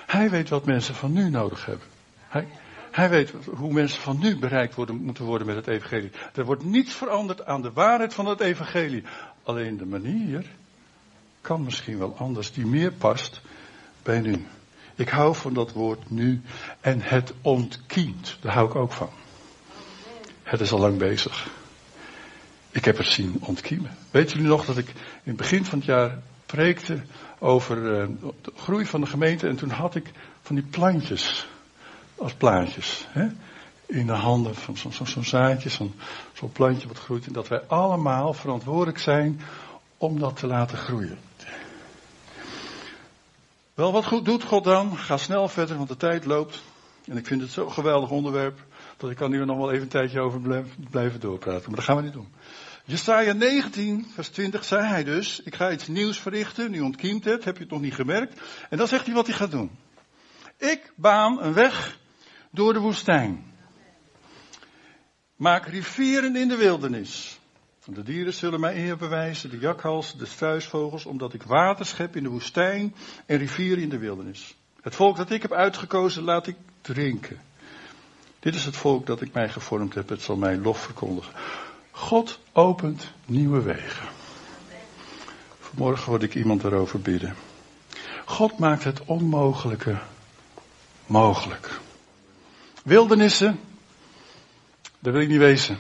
Hij 0.07 0.31
weet 0.31 0.49
wat 0.49 0.65
mensen 0.65 0.95
van 0.95 1.13
nu 1.13 1.31
nodig 1.31 1.67
hebben. 1.67 1.87
Hij, 2.29 2.47
hij 2.91 3.09
weet 3.09 3.33
hoe 3.47 3.73
mensen 3.73 4.03
van 4.03 4.19
nu 4.19 4.39
bereikt 4.39 4.75
worden, 4.75 4.97
moeten 4.97 5.25
worden 5.25 5.47
met 5.47 5.57
het 5.57 5.67
evangelie. 5.67 6.11
Er 6.35 6.45
wordt 6.45 6.65
niets 6.65 6.95
veranderd 6.95 7.45
aan 7.45 7.63
de 7.63 7.73
waarheid 7.73 8.15
van 8.15 8.27
het 8.27 8.41
evangelie. 8.41 9.05
Alleen 9.43 9.77
de 9.77 9.87
manier 9.87 10.47
kan 11.51 11.63
misschien 11.63 11.99
wel 11.99 12.15
anders, 12.17 12.53
die 12.53 12.67
meer 12.67 12.93
past 12.93 13.41
bij 14.03 14.21
nu. 14.21 14.47
Ik 14.95 15.09
hou 15.09 15.35
van 15.35 15.55
dat 15.55 15.73
woord 15.73 16.11
nu 16.11 16.43
en 16.81 17.01
het 17.01 17.33
ontkiemt. 17.43 18.37
Daar 18.41 18.53
hou 18.53 18.69
ik 18.69 18.75
ook 18.75 18.93
van. 18.93 19.09
Het 20.43 20.61
is 20.61 20.73
al 20.73 20.79
lang 20.79 20.99
bezig. 20.99 21.51
Ik 22.71 22.85
heb 22.85 22.97
het 22.97 23.07
zien 23.07 23.37
ontkiemen. 23.41 23.97
Weet 24.11 24.31
jullie 24.31 24.47
nog 24.47 24.65
dat 24.65 24.79
ik 24.79 24.89
in 24.89 24.95
het 25.23 25.37
begin 25.37 25.65
van 25.65 25.79
het 25.79 25.87
jaar 25.87 26.19
preekte 26.47 27.03
over 27.39 27.77
uh, 27.77 28.09
de 28.43 28.53
groei 28.57 28.87
van 28.87 29.01
de 29.01 29.07
gemeente 29.07 29.49
en 29.49 29.57
toen 29.57 29.71
had 29.71 29.95
ik 29.95 30.11
van 30.43 30.57
die 30.57 30.65
plantjes 30.65 31.49
als 32.17 32.35
plaatjes. 32.35 33.07
Hè? 33.09 33.27
In 33.87 34.07
de 34.07 34.13
handen 34.13 34.55
van 34.55 34.77
zo'n 34.77 34.93
zo, 34.93 35.05
zo 35.05 35.23
zaadje, 35.23 35.69
zo'n 35.69 35.95
zo 36.33 36.51
plantje 36.53 36.89
wat 36.89 36.99
groeit. 36.99 37.27
En 37.27 37.33
dat 37.33 37.49
wij 37.49 37.61
allemaal 37.67 38.35
verantwoordelijk 38.35 38.99
zijn 38.99 39.41
om 39.97 40.19
dat 40.19 40.37
te 40.37 40.47
laten 40.47 40.79
groeien. 40.79 41.19
Wel, 43.81 43.93
wat 43.93 44.05
goed 44.05 44.25
doet 44.25 44.43
God 44.43 44.65
dan? 44.65 44.97
Ga 44.97 45.17
snel 45.17 45.49
verder, 45.49 45.77
want 45.77 45.89
de 45.89 45.97
tijd 45.97 46.25
loopt. 46.25 46.63
En 47.05 47.17
ik 47.17 47.27
vind 47.27 47.41
het 47.41 47.51
zo'n 47.51 47.73
geweldig 47.73 48.11
onderwerp, 48.11 48.59
dat 48.97 49.11
ik 49.11 49.17
kan 49.17 49.33
hier 49.33 49.47
nog 49.47 49.57
wel 49.57 49.71
even 49.71 49.83
een 49.83 49.89
tijdje 49.89 50.21
over 50.21 50.65
blijven 50.91 51.21
doorpraten. 51.21 51.67
Maar 51.67 51.75
dat 51.75 51.85
gaan 51.85 51.97
we 51.97 52.03
niet 52.03 52.13
doen. 52.13 52.29
Jesaja 52.85 53.33
19, 53.33 54.07
vers 54.15 54.29
20 54.29 54.65
zei 54.65 54.87
hij 54.87 55.05
dus, 55.05 55.43
ik 55.43 55.55
ga 55.55 55.73
iets 55.73 55.89
nieuws 55.89 56.19
verrichten, 56.19 56.71
nu 56.71 56.81
ontkiemt 56.81 57.25
het, 57.25 57.45
heb 57.45 57.57
je 57.57 57.63
het 57.63 57.73
nog 57.73 57.81
niet 57.81 57.95
gemerkt. 57.95 58.41
En 58.71 58.79
dan 58.79 58.89
zegt 58.89 59.07
hij 59.07 59.15
wat 59.15 59.27
hij 59.27 59.37
gaat 59.37 59.51
doen. 59.51 59.71
Ik 60.57 60.93
baan 60.97 61.43
een 61.43 61.53
weg 61.53 61.99
door 62.51 62.73
de 62.73 62.81
woestijn. 62.81 63.55
Maak 65.37 65.67
rivieren 65.67 66.37
in 66.37 66.49
de 66.49 66.57
wildernis. 66.57 67.40
De 67.95 68.03
dieren 68.03 68.35
zullen 68.35 68.61
mij 68.61 68.77
eer 68.77 68.97
bewijzen, 68.97 69.51
de 69.51 69.59
jakhals, 69.59 70.17
de 70.17 70.27
struisvogels, 70.27 71.05
omdat 71.05 71.35
ik 71.35 71.43
water 71.43 71.87
schep 71.87 72.17
in 72.17 72.23
de 72.23 72.29
woestijn 72.29 72.95
en 73.27 73.39
rivieren 73.39 73.83
in 73.83 73.89
de 73.89 73.99
wildernis. 73.99 74.55
Het 74.81 74.95
volk 74.95 75.17
dat 75.17 75.31
ik 75.31 75.43
heb 75.43 75.53
uitgekozen, 75.53 76.23
laat 76.23 76.47
ik 76.47 76.57
drinken. 76.81 77.41
Dit 78.41 78.55
is 78.55 78.65
het 78.65 78.77
volk 78.77 79.07
dat 79.07 79.21
ik 79.21 79.33
mij 79.33 79.49
gevormd 79.49 79.95
heb, 79.95 80.09
het 80.09 80.23
zal 80.23 80.37
mij 80.37 80.57
lof 80.57 80.81
verkondigen. 80.81 81.33
God 81.91 82.39
opent 82.53 83.13
nieuwe 83.27 83.63
wegen. 83.63 84.09
Vanmorgen 85.59 86.09
word 86.09 86.23
ik 86.23 86.35
iemand 86.35 86.61
daarover 86.61 87.01
bidden. 87.01 87.35
God 88.25 88.59
maakt 88.59 88.85
het 88.85 89.05
onmogelijke 89.05 89.99
mogelijk. 91.07 91.81
Wildernissen, 92.83 93.61
daar 94.99 95.13
wil 95.13 95.23
ik 95.23 95.29
niet 95.29 95.39
wezen. 95.39 95.79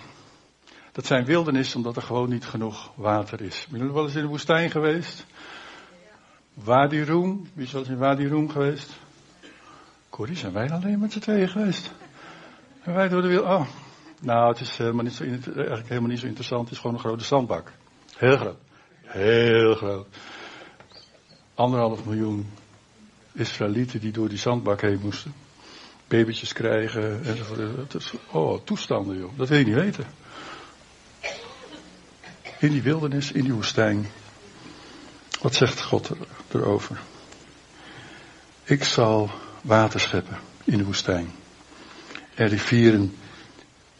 Dat 0.92 1.06
zijn 1.06 1.24
wildernissen 1.24 1.76
omdat 1.76 1.96
er 1.96 2.02
gewoon 2.02 2.28
niet 2.28 2.44
genoeg 2.44 2.92
water 2.94 3.40
is. 3.40 3.66
Ben 3.70 3.80
je 3.86 3.92
wel 3.92 4.04
eens 4.04 4.14
in 4.14 4.22
de 4.22 4.28
woestijn 4.28 4.70
geweest? 4.70 5.24
Wadi 6.54 7.02
Rum, 7.02 7.48
wie 7.54 7.64
is 7.64 7.72
wel 7.72 7.80
eens 7.80 7.90
in 7.90 7.98
Wadi 7.98 8.26
Rum 8.26 8.50
geweest? 8.50 8.90
Corrie, 10.10 10.36
zijn 10.36 10.52
wij 10.52 10.70
alleen 10.70 10.98
met 10.98 11.12
z'n 11.12 11.18
tweeën 11.18 11.48
geweest? 11.48 11.92
En 12.82 12.94
wij 12.94 13.08
door 13.08 13.22
de 13.22 13.28
wil, 13.28 13.42
oh. 13.42 13.66
Nou, 14.20 14.48
het 14.48 14.60
is 14.60 14.76
helemaal 14.76 15.04
niet 15.04 15.12
zo, 15.12 15.24
eigenlijk 15.24 15.88
helemaal 15.88 16.08
niet 16.08 16.18
zo 16.18 16.26
interessant. 16.26 16.62
Het 16.62 16.72
is 16.72 16.78
gewoon 16.78 16.94
een 16.94 17.02
grote 17.02 17.24
zandbak. 17.24 17.72
Heel 18.16 18.36
groot. 18.36 18.58
Heel 19.02 19.74
groot. 19.74 20.06
Anderhalf 21.54 22.04
miljoen 22.04 22.50
Israëlieten 23.32 24.00
die 24.00 24.12
door 24.12 24.28
die 24.28 24.38
zandbak 24.38 24.80
heen 24.80 25.00
moesten. 25.02 25.34
Babytjes 26.08 26.52
krijgen 26.52 27.24
enzovoort. 27.24 28.14
oh, 28.30 28.60
toestanden 28.64 29.18
joh. 29.18 29.30
Dat 29.36 29.48
wil 29.48 29.58
je 29.58 29.64
niet 29.64 29.74
weten. 29.74 30.04
In 32.60 32.70
die 32.70 32.82
wildernis, 32.82 33.32
in 33.32 33.44
die 33.44 33.52
woestijn. 33.52 34.06
Wat 35.40 35.54
zegt 35.54 35.82
God 35.82 36.10
erover? 36.52 37.00
Ik 38.64 38.84
zal 38.84 39.30
water 39.62 40.00
scheppen 40.00 40.38
in 40.64 40.78
de 40.78 40.84
woestijn. 40.84 41.30
En 42.34 42.48
rivieren 42.48 43.16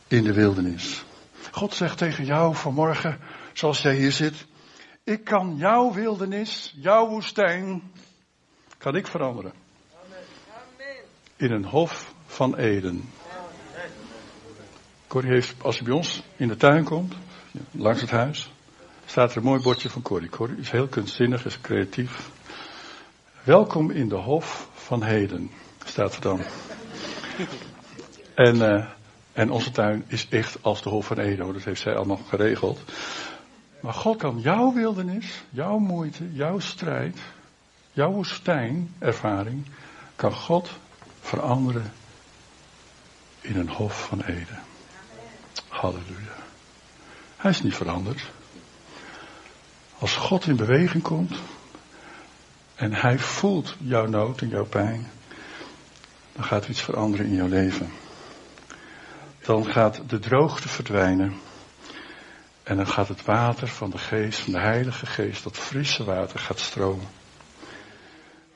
in 0.09 0.25
de 0.25 0.33
wildernis. 0.33 1.05
God 1.51 1.75
zegt 1.75 1.99
tegen 1.99 2.25
jou 2.25 2.55
vanmorgen, 2.55 3.19
zoals 3.53 3.83
jij 3.83 3.95
hier 3.95 4.13
zit. 4.13 4.47
Ik 5.05 5.25
kan 5.25 5.57
jouw 5.57 5.93
wildernis, 5.93 6.75
jouw 6.77 7.09
woestijn, 7.09 7.93
kan 8.79 8.97
ik 8.97 9.07
veranderen. 9.07 9.53
In 11.37 11.51
een 11.51 11.65
hof 11.65 12.13
van 12.27 12.57
Eden. 12.57 13.11
Corrie 15.07 15.33
heeft, 15.33 15.55
als 15.63 15.77
hij 15.77 15.85
bij 15.87 15.97
ons 15.97 16.23
in 16.37 16.49
de 16.49 16.57
tuin 16.57 16.85
komt, 16.85 17.15
langs 17.71 18.01
het 18.01 18.11
huis, 18.11 18.53
staat 19.07 19.31
er 19.31 19.37
een 19.37 19.43
mooi 19.43 19.63
bordje 19.63 19.91
van 19.91 20.03
Corrie. 20.03 20.29
Corrie 20.29 20.59
is 20.59 20.71
heel 20.71 20.87
kunstzinnig, 20.87 21.45
is 21.45 21.61
creatief. 21.61 22.31
Welkom 23.43 23.91
in 23.91 24.09
de 24.09 24.17
hof 24.17 24.69
van 24.75 25.03
Heden, 25.03 25.51
staat 25.85 26.15
er 26.15 26.21
dan. 26.21 26.41
En, 28.35 28.57
uh, 28.57 28.85
en 29.33 29.51
onze 29.51 29.71
tuin 29.71 30.05
is 30.07 30.29
echt 30.29 30.63
als 30.63 30.83
de 30.83 30.89
hof 30.89 31.07
van 31.07 31.19
Eden, 31.19 31.53
dat 31.53 31.65
heeft 31.65 31.81
zij 31.81 31.97
allemaal 31.97 32.21
geregeld. 32.29 32.81
Maar 33.81 33.95
God 33.95 34.17
kan 34.17 34.41
jouw 34.41 34.73
wildernis, 34.73 35.43
jouw 35.51 35.79
moeite, 35.79 36.33
jouw 36.33 36.59
strijd, 36.59 37.19
jouw 37.93 38.11
woestijnervaring, 38.11 39.67
kan 40.17 40.33
God 40.33 40.71
veranderen 41.21 41.93
in 43.41 43.57
een 43.57 43.69
hof 43.69 44.07
van 44.07 44.23
Eden. 44.23 44.61
Halleluja. 45.69 46.30
Hij 47.41 47.51
is 47.51 47.63
niet 47.63 47.75
veranderd. 47.75 48.31
Als 49.99 50.17
God 50.17 50.47
in 50.47 50.57
beweging 50.57 51.03
komt 51.03 51.37
en 52.75 52.95
hij 52.95 53.19
voelt 53.19 53.77
jouw 53.79 54.07
nood 54.07 54.41
en 54.41 54.49
jouw 54.49 54.65
pijn, 54.65 55.11
dan 56.33 56.45
gaat 56.45 56.65
er 56.65 56.71
iets 56.71 56.83
veranderen 56.83 57.27
in 57.27 57.35
jouw 57.35 57.49
leven. 57.49 57.93
Dan 59.43 59.71
gaat 59.71 60.03
de 60.07 60.19
droogte 60.19 60.69
verdwijnen. 60.69 61.35
En 62.63 62.77
dan 62.77 62.87
gaat 62.87 63.09
het 63.09 63.25
water 63.25 63.69
van 63.69 63.91
de 63.91 63.99
geest, 63.99 64.39
van 64.39 64.53
de 64.53 64.61
heilige 64.61 65.07
geest, 65.07 65.45
dat 65.45 65.57
frisse 65.57 66.05
water 66.05 66.39
gaat 66.39 66.59
stromen. 66.59 67.09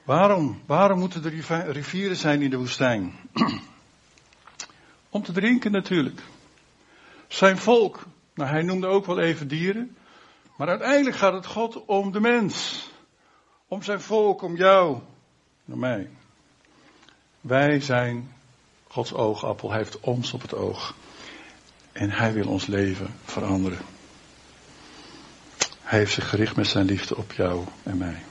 Waarom? 0.03 0.63
Waarom 0.67 0.99
moeten 0.99 1.25
er 1.25 1.71
rivieren 1.71 2.17
zijn 2.17 2.43
in 2.43 2.51
de 2.51 2.57
woestijn? 2.57 3.15
Om 5.11 5.23
te 5.23 5.33
drinken 5.33 5.73
natuurlijk. 5.73 6.21
Zijn 7.29 7.59
volk, 7.59 8.07
nou 8.35 8.51
hij 8.51 8.63
noemde 8.63 8.87
ook 8.87 9.07
wel 9.07 9.19
even 9.19 9.49
dieren, 9.49 9.97
maar 10.57 10.69
uiteindelijk 10.69 11.17
gaat 11.17 11.33
het 11.33 11.47
God 11.47 11.85
om 11.85 12.13
de 12.13 12.21
mens. 12.21 12.87
Om 13.69 13.83
zijn 13.83 14.01
volk, 14.01 14.43
om 14.43 14.57
jou, 14.57 14.99
om 15.65 15.79
mij. 15.79 16.11
Wij 17.41 17.81
zijn 17.81 18.33
Gods 18.89 19.13
oogappel. 19.13 19.69
Hij 19.69 19.79
heeft 19.79 20.01
ons 20.01 20.33
op 20.33 20.43
het 20.43 20.55
oog. 20.55 20.95
En 21.93 22.11
hij 22.11 22.33
wil 22.33 22.49
ons 22.49 22.67
leven 22.67 23.15
veranderen. 23.25 23.79
Hij 25.81 25.99
heeft 25.99 26.13
zich 26.13 26.29
gericht 26.29 26.57
met 26.57 26.67
zijn 26.67 26.87
liefde 26.87 27.17
op 27.17 27.33
jou 27.33 27.65
en 27.83 27.97
mij. 27.97 28.23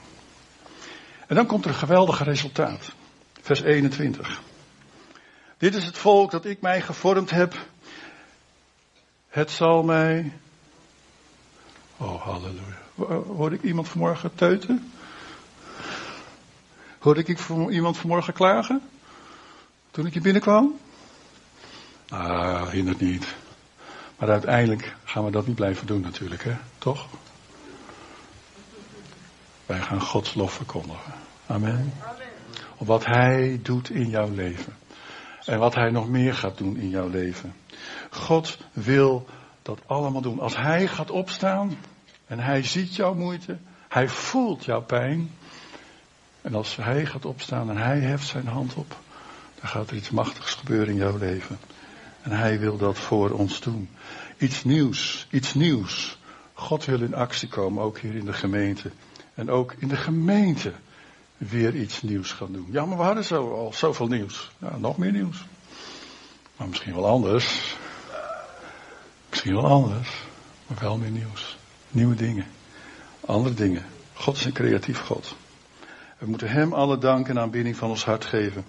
En 1.26 1.34
dan 1.34 1.46
komt 1.46 1.64
er 1.64 1.70
een 1.70 1.76
geweldig 1.76 2.24
resultaat. 2.24 2.92
Vers 3.40 3.62
21. 3.62 4.40
Dit 5.58 5.74
is 5.74 5.84
het 5.84 5.98
volk 5.98 6.30
dat 6.30 6.44
ik 6.44 6.60
mij 6.60 6.80
gevormd 6.80 7.30
heb. 7.30 7.54
Het 9.34 9.50
zal 9.50 9.82
mij. 9.82 10.32
Oh, 11.96 12.22
halleluja. 12.22 13.22
Hoorde 13.26 13.54
ik 13.54 13.62
iemand 13.62 13.88
vanmorgen 13.88 14.34
teuten? 14.34 14.92
Hoorde 16.98 17.20
ik 17.20 17.38
iemand 17.70 17.96
vanmorgen 17.96 18.32
klagen? 18.32 18.82
Toen 19.90 20.06
ik 20.06 20.12
hier 20.12 20.22
binnenkwam? 20.22 20.78
Ah, 22.08 22.68
hindert 22.68 23.00
niet. 23.00 23.34
Maar 24.18 24.30
uiteindelijk 24.30 24.96
gaan 25.04 25.24
we 25.24 25.30
dat 25.30 25.46
niet 25.46 25.56
blijven 25.56 25.86
doen 25.86 26.00
natuurlijk, 26.00 26.44
hè? 26.44 26.56
Toch? 26.78 27.06
Wij 29.66 29.80
gaan 29.80 30.00
Gods 30.00 30.34
lof 30.34 30.52
verkondigen. 30.52 31.12
Amen. 31.46 31.92
Op 32.76 32.86
wat 32.86 33.04
Hij 33.04 33.60
doet 33.62 33.90
in 33.90 34.08
jouw 34.08 34.30
leven. 34.30 34.76
En 35.44 35.58
wat 35.58 35.74
Hij 35.74 35.90
nog 35.90 36.08
meer 36.08 36.34
gaat 36.34 36.58
doen 36.58 36.76
in 36.76 36.88
jouw 36.88 37.08
leven. 37.08 37.54
God 38.10 38.58
wil 38.72 39.26
dat 39.62 39.80
allemaal 39.86 40.20
doen. 40.20 40.40
Als 40.40 40.56
Hij 40.56 40.88
gaat 40.88 41.10
opstaan 41.10 41.76
en 42.26 42.38
Hij 42.38 42.62
ziet 42.62 42.96
jouw 42.96 43.14
moeite, 43.14 43.58
Hij 43.88 44.08
voelt 44.08 44.64
jouw 44.64 44.82
pijn. 44.82 45.30
En 46.42 46.54
als 46.54 46.76
Hij 46.76 47.06
gaat 47.06 47.24
opstaan 47.24 47.70
en 47.70 47.76
Hij 47.76 47.98
heft 47.98 48.26
zijn 48.26 48.46
hand 48.46 48.74
op, 48.74 48.96
dan 49.60 49.68
gaat 49.68 49.90
er 49.90 49.96
iets 49.96 50.10
machtigs 50.10 50.54
gebeuren 50.54 50.88
in 50.88 50.96
jouw 50.96 51.18
leven. 51.18 51.58
En 52.22 52.30
Hij 52.30 52.58
wil 52.58 52.76
dat 52.76 52.98
voor 52.98 53.30
ons 53.30 53.60
doen. 53.60 53.88
Iets 54.38 54.64
nieuws, 54.64 55.26
iets 55.30 55.54
nieuws. 55.54 56.18
God 56.52 56.84
wil 56.84 57.00
in 57.00 57.14
actie 57.14 57.48
komen, 57.48 57.82
ook 57.82 57.98
hier 57.98 58.14
in 58.14 58.24
de 58.24 58.32
gemeente. 58.32 58.90
En 59.34 59.50
ook 59.50 59.74
in 59.78 59.88
de 59.88 59.96
gemeente 59.96 60.72
weer 61.36 61.74
iets 61.74 62.02
nieuws 62.02 62.32
gaan 62.32 62.52
doen. 62.52 62.68
Ja, 62.70 62.84
maar 62.84 62.96
we 62.96 63.02
hadden 63.02 63.24
zo 63.24 63.54
al 63.54 63.72
zoveel 63.72 64.06
nieuws. 64.06 64.50
Ja, 64.58 64.76
nog 64.76 64.98
meer 64.98 65.12
nieuws. 65.12 65.44
Maar 66.56 66.68
misschien 66.68 66.94
wel 66.94 67.06
anders. 67.06 67.76
Misschien 69.30 69.54
wel 69.54 69.66
anders. 69.66 70.08
Maar 70.66 70.78
wel 70.80 70.98
meer 70.98 71.10
nieuws. 71.10 71.56
Nieuwe 71.90 72.14
dingen. 72.14 72.46
Andere 73.20 73.54
dingen. 73.54 73.86
God 74.12 74.36
is 74.36 74.44
een 74.44 74.52
creatief 74.52 74.98
God. 74.98 75.36
We 76.18 76.26
moeten 76.26 76.48
Hem 76.48 76.72
alle 76.72 76.98
dank 76.98 77.28
en 77.28 77.38
aanbidding 77.38 77.76
van 77.76 77.90
ons 77.90 78.04
hart 78.04 78.24
geven. 78.24 78.64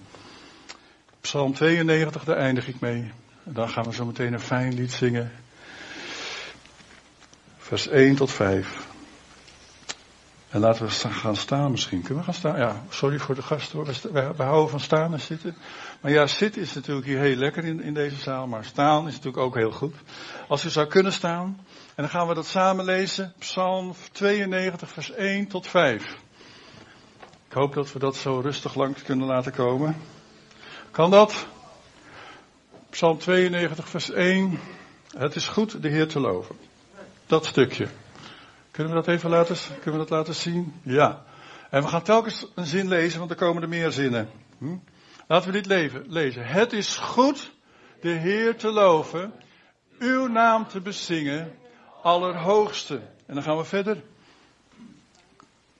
Psalm 1.22 1.54
92, 1.54 2.24
daar 2.24 2.38
eindig 2.38 2.68
ik 2.68 2.80
mee. 2.80 3.12
En 3.44 3.54
dan 3.54 3.70
gaan 3.70 3.84
we 3.84 3.94
zo 3.94 4.06
meteen 4.06 4.34
een 4.34 4.40
fijn 4.40 4.74
lied 4.74 4.92
zingen. 4.92 5.32
Vers 7.58 7.88
1 7.88 8.16
tot 8.16 8.32
5. 8.32 8.94
En 10.50 10.60
laten 10.60 10.86
we 10.86 10.92
gaan 10.92 11.36
staan 11.36 11.72
misschien. 11.72 12.02
Kunnen 12.02 12.18
we 12.18 12.24
gaan 12.24 12.40
staan? 12.40 12.58
Ja, 12.58 12.84
sorry 12.90 13.20
voor 13.20 13.36
de 13.36 13.42
gasten 13.42 13.78
hoor. 13.78 13.86
We, 14.36 14.44
houden 14.44 14.70
van 14.70 14.80
staan 14.80 15.14
en 15.14 15.20
zitten. 15.20 15.56
Maar 16.02 16.12
ja, 16.12 16.28
zitten 16.28 16.62
is 16.62 16.74
natuurlijk 16.74 17.06
hier 17.06 17.20
heel 17.20 17.36
lekker 17.36 17.64
in, 17.64 17.82
in 17.82 17.94
deze 17.94 18.16
zaal. 18.16 18.48
Maar 18.48 18.66
staan 18.66 19.08
is 19.08 19.14
natuurlijk 19.14 19.44
ook 19.44 19.56
heel 19.56 19.72
goed. 19.72 19.96
Als 20.48 20.66
u 20.66 20.70
zou 20.70 20.88
kunnen 20.88 21.14
staan. 21.14 21.66
En 21.96 22.04
dan 22.04 22.10
gaan 22.10 22.28
we 22.28 22.34
dat 22.34 22.46
samen 22.46 22.86
lezen. 22.86 23.34
Psalm 23.40 23.94
92 24.12 24.90
vers 24.90 25.12
1 25.12 25.48
tot 25.48 25.68
5. 25.68 26.04
Ik 27.48 27.54
hoop 27.54 27.74
dat 27.74 27.94
we 27.94 28.00
dat 28.00 28.16
zo 28.16 28.40
rustig 28.40 28.76
langs 28.76 29.02
kunnen 29.02 29.28
laten 29.28 29.52
komen. 29.52 29.96
Kan 30.92 31.12
dat? 31.12 31.48
Psalm 32.90 33.18
92 33.18 33.90
vers 33.90 34.12
1. 34.12 34.60
Het 35.18 35.36
is 35.36 35.48
goed 35.48 35.82
de 35.82 35.90
Heer 35.90 36.08
te 36.08 36.20
loven. 36.20 36.56
Dat 37.26 37.46
stukje. 37.46 37.88
Kunnen 38.76 38.94
we 38.94 39.00
dat 39.04 39.16
even 39.16 39.30
laten, 39.30 39.56
kunnen 39.82 39.92
we 39.92 40.08
dat 40.08 40.18
laten 40.18 40.36
zien? 40.36 40.74
Ja. 40.82 41.24
En 41.70 41.82
we 41.82 41.88
gaan 41.88 42.02
telkens 42.02 42.48
een 42.56 42.66
zin 42.66 42.88
lezen, 42.88 43.20
want 43.20 43.32
er 43.32 43.38
komen 43.38 43.62
er 43.62 43.70
meer 43.70 43.92
zinnen. 43.92 44.30
Hm? 44.58 44.78
Laten 45.28 45.48
we 45.48 45.54
dit 45.54 45.66
leven, 45.66 46.06
lezen. 46.08 46.46
Het 46.46 46.74
is 46.74 46.96
goed 46.98 47.52
de 48.02 48.10
Heer 48.10 48.56
te 48.56 48.72
loven, 48.72 49.34
uw 50.00 50.28
naam 50.28 50.68
te 50.68 50.82
bezingen, 50.82 51.52
Allerhoogste. 52.02 52.96
En 53.26 53.34
dan 53.34 53.44
gaan 53.44 53.58
we 53.58 53.64
verder. 53.64 54.04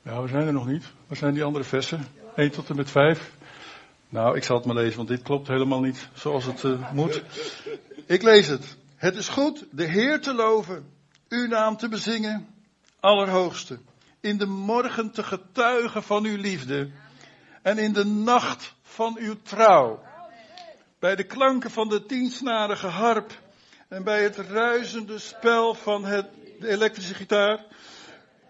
Ja, 0.02 0.22
we 0.22 0.28
zijn 0.28 0.48
er 0.48 0.54
nog 0.54 0.68
niet. 0.68 0.86
Waar 1.08 1.18
zijn 1.18 1.34
die 1.34 1.44
andere 1.44 1.64
versen? 1.64 2.06
1 2.36 2.52
tot 2.52 2.70
en 2.70 2.76
met 2.76 2.92
5. 2.92 3.32
Nou, 4.10 4.36
ik 4.36 4.44
zal 4.44 4.56
het 4.56 4.66
maar 4.66 4.76
lezen, 4.76 4.98
want 4.98 5.10
dit 5.10 5.22
klopt 5.22 5.48
helemaal 5.48 5.82
niet 5.82 6.10
zoals 6.14 6.46
het 6.46 6.64
uh, 6.64 6.92
moet. 6.92 7.24
Ik 8.06 8.22
lees 8.22 8.48
het. 8.48 8.78
Het 8.96 9.16
is 9.16 9.28
goed 9.28 9.66
de 9.72 9.86
Heer 9.86 10.22
te 10.22 10.34
loven, 10.34 10.86
uw 11.30 11.48
naam 11.48 11.78
te 11.78 11.90
bezingen, 11.90 12.54
Allerhoogste. 13.06 13.80
In 14.20 14.38
de 14.38 14.46
morgen 14.46 15.12
te 15.12 15.24
getuigen 15.24 16.04
van 16.04 16.26
uw 16.26 16.38
liefde. 16.38 16.92
En 17.62 17.78
in 17.78 17.94
de 17.94 18.06
nacht 18.06 18.76
van 18.82 19.18
uw 19.20 19.36
trouw. 19.42 20.04
Bij 21.00 21.16
de 21.16 21.24
klanken 21.24 21.72
van 21.72 21.90
de 21.90 22.06
tiensnarige 22.06 22.88
harp. 22.88 23.32
En 23.88 24.04
bij 24.04 24.24
het 24.24 24.38
ruisende 24.38 25.20
spel 25.20 25.74
van 25.74 26.06
het, 26.06 26.28
de 26.60 26.68
elektrische 26.68 27.14
gitaar. 27.14 27.66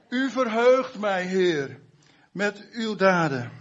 U 0.09 0.29
verheugt 0.29 0.97
mij, 0.97 1.23
Heer, 1.23 1.79
met 2.31 2.67
uw 2.71 2.95
daden. 2.95 3.51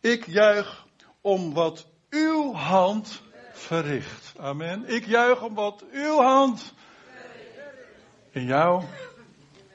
Ik 0.00 0.26
juich 0.26 0.86
om 1.20 1.54
wat 1.54 1.86
uw 2.10 2.52
hand 2.52 3.22
verricht. 3.52 4.32
Amen. 4.38 4.88
Ik 4.88 5.06
juich 5.06 5.42
om 5.42 5.54
wat 5.54 5.84
uw 5.92 6.16
hand 6.16 6.72
in 8.30 8.44
jou 8.44 8.84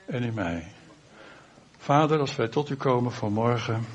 en 0.09 0.23
in 0.23 0.33
mij. 0.33 0.67
Vader, 1.77 2.19
als 2.19 2.35
wij 2.35 2.47
tot 2.47 2.69
u 2.69 2.75
komen 2.75 3.11
vanmorgen, 3.11 3.85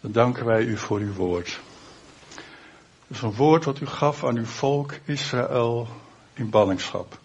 dan 0.00 0.12
danken 0.12 0.44
wij 0.44 0.64
u 0.64 0.76
voor 0.76 0.98
uw 0.98 1.12
woord. 1.12 1.60
Het 3.06 3.16
is 3.16 3.22
een 3.22 3.34
woord 3.34 3.64
wat 3.64 3.80
u 3.80 3.86
gaf 3.86 4.24
aan 4.24 4.36
uw 4.36 4.44
volk 4.44 4.92
Israël 5.04 5.88
in 6.34 6.50
ballingschap. 6.50 7.18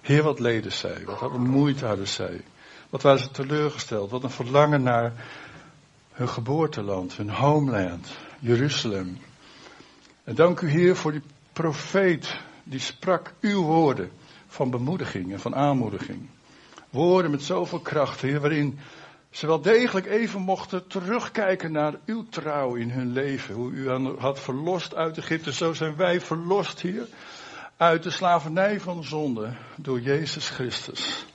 Heer, 0.00 0.22
wat 0.22 0.38
leden 0.38 0.72
zij, 0.72 1.04
wat 1.04 1.18
hadden 1.18 1.40
moeite 1.40 1.86
hadden 1.86 2.08
zij. 2.08 2.40
Wat 2.90 3.02
waren 3.02 3.20
ze 3.20 3.30
teleurgesteld, 3.30 4.10
wat 4.10 4.22
een 4.22 4.30
verlangen 4.30 4.82
naar 4.82 5.12
hun 6.12 6.28
geboorteland, 6.28 7.16
hun 7.16 7.30
homeland, 7.30 8.08
Jeruzalem. 8.38 9.18
En 10.24 10.34
dank 10.34 10.60
u 10.60 10.68
Heer 10.68 10.96
voor 10.96 11.12
die 11.12 11.22
profeet 11.52 12.40
die 12.64 12.80
sprak 12.80 13.32
uw 13.40 13.62
woorden 13.62 14.10
van 14.46 14.70
bemoediging 14.70 15.32
en 15.32 15.40
van 15.40 15.54
aanmoediging 15.54 16.28
woorden 16.92 17.30
met 17.30 17.42
zoveel 17.42 17.80
kracht, 17.80 18.20
Heer, 18.20 18.40
waarin 18.40 18.78
ze 19.30 19.46
wel 19.46 19.60
degelijk 19.60 20.06
even 20.06 20.40
mochten 20.40 20.86
terugkijken 20.86 21.72
naar 21.72 21.94
uw 22.06 22.26
trouw 22.28 22.74
in 22.74 22.90
hun 22.90 23.12
leven. 23.12 23.54
Hoe 23.54 23.70
u 23.70 23.90
had 24.18 24.40
verlost 24.40 24.94
uit 24.94 25.18
Egypte, 25.18 25.52
zo 25.52 25.72
zijn 25.72 25.96
wij 25.96 26.20
verlost, 26.20 26.80
hier 26.80 27.06
uit 27.76 28.02
de 28.02 28.10
slavernij 28.10 28.80
van 28.80 29.00
de 29.00 29.06
zonde 29.06 29.52
door 29.76 30.00
Jezus 30.00 30.48
Christus. 30.48 31.26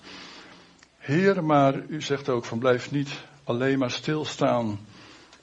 Heer, 0.98 1.44
maar 1.44 1.84
u 1.88 2.02
zegt 2.02 2.30
ook 2.30 2.46
van 2.46 2.60
blijf 2.60 2.92
niet 2.92 3.10
alleen 3.44 3.80
maar 3.80 3.92
stilstaan 3.92 4.80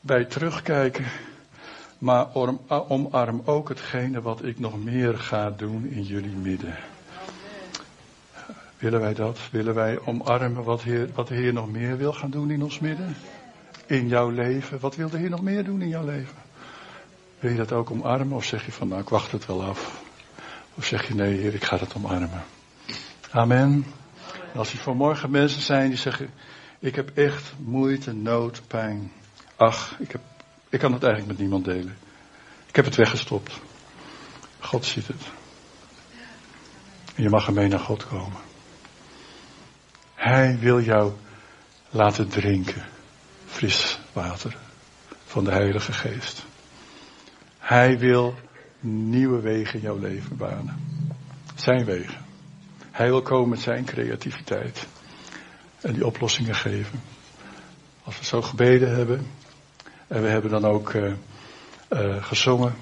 bij 0.00 0.24
terugkijken, 0.24 1.04
maar 1.98 2.34
omarm 2.88 3.42
ook 3.44 3.68
hetgene 3.68 4.22
wat 4.22 4.44
ik 4.44 4.58
nog 4.58 4.84
meer 4.84 5.18
ga 5.18 5.50
doen 5.50 5.86
in 5.86 6.02
jullie 6.02 6.36
midden. 6.36 6.76
Willen 8.78 9.00
wij 9.00 9.14
dat? 9.14 9.38
Willen 9.50 9.74
wij 9.74 9.98
omarmen 10.04 10.64
wat, 10.64 10.82
heer, 10.82 11.08
wat 11.14 11.28
de 11.28 11.34
Heer 11.34 11.52
nog 11.52 11.70
meer 11.70 11.96
wil 11.96 12.12
gaan 12.12 12.30
doen 12.30 12.50
in 12.50 12.62
ons 12.62 12.78
midden? 12.78 13.16
In 13.86 14.08
jouw 14.08 14.30
leven? 14.30 14.80
Wat 14.80 14.96
wil 14.96 15.08
de 15.08 15.18
Heer 15.18 15.30
nog 15.30 15.42
meer 15.42 15.64
doen 15.64 15.82
in 15.82 15.88
jouw 15.88 16.04
leven? 16.04 16.36
Wil 17.38 17.50
je 17.50 17.56
dat 17.56 17.72
ook 17.72 17.90
omarmen 17.90 18.36
of 18.36 18.44
zeg 18.44 18.66
je 18.66 18.72
van 18.72 18.88
nou 18.88 19.00
ik 19.00 19.08
wacht 19.08 19.32
het 19.32 19.46
wel 19.46 19.64
af? 19.64 20.02
Of 20.74 20.84
zeg 20.84 21.08
je 21.08 21.14
nee 21.14 21.38
Heer 21.38 21.54
ik 21.54 21.64
ga 21.64 21.78
het 21.78 21.94
omarmen? 21.94 22.44
Amen. 23.30 23.84
En 24.52 24.58
als 24.58 24.72
er 24.72 24.78
vanmorgen 24.78 25.30
mensen 25.30 25.62
zijn 25.62 25.88
die 25.88 25.98
zeggen 25.98 26.30
ik 26.84 26.94
heb 26.94 27.10
echt 27.14 27.52
moeite, 27.58 28.12
nood, 28.12 28.62
pijn. 28.66 29.12
Ach, 29.56 29.96
ik, 29.98 30.12
heb, 30.12 30.20
ik 30.68 30.78
kan 30.78 30.92
het 30.92 31.02
eigenlijk 31.02 31.32
met 31.32 31.40
niemand 31.40 31.64
delen. 31.64 31.96
Ik 32.66 32.76
heb 32.76 32.84
het 32.84 32.94
weggestopt. 32.94 33.60
God 34.58 34.84
ziet 34.84 35.06
het. 35.06 35.22
En 37.14 37.22
je 37.22 37.28
mag 37.28 37.46
ermee 37.46 37.68
naar 37.68 37.78
God 37.78 38.06
komen. 38.06 38.40
Hij 40.24 40.58
wil 40.58 40.80
jou 40.80 41.12
laten 41.90 42.28
drinken. 42.28 42.82
Fris 43.46 43.98
water 44.12 44.56
van 45.24 45.44
de 45.44 45.50
Heilige 45.50 45.92
Geest. 45.92 46.44
Hij 47.58 47.98
wil 47.98 48.34
nieuwe 48.80 49.40
wegen 49.40 49.74
in 49.74 49.80
jouw 49.80 49.98
leven 49.98 50.36
banen. 50.36 50.76
Zijn 51.54 51.84
wegen. 51.84 52.24
Hij 52.90 53.06
wil 53.06 53.22
komen 53.22 53.48
met 53.48 53.60
zijn 53.60 53.84
creativiteit. 53.84 54.86
En 55.80 55.92
die 55.92 56.06
oplossingen 56.06 56.54
geven. 56.54 57.00
Als 58.04 58.18
we 58.18 58.24
zo 58.24 58.42
gebeden 58.42 58.94
hebben. 58.94 59.26
En 60.06 60.22
we 60.22 60.28
hebben 60.28 60.50
dan 60.50 60.64
ook 60.64 60.92
uh, 60.92 61.12
uh, 61.90 62.24
gezongen. 62.24 62.74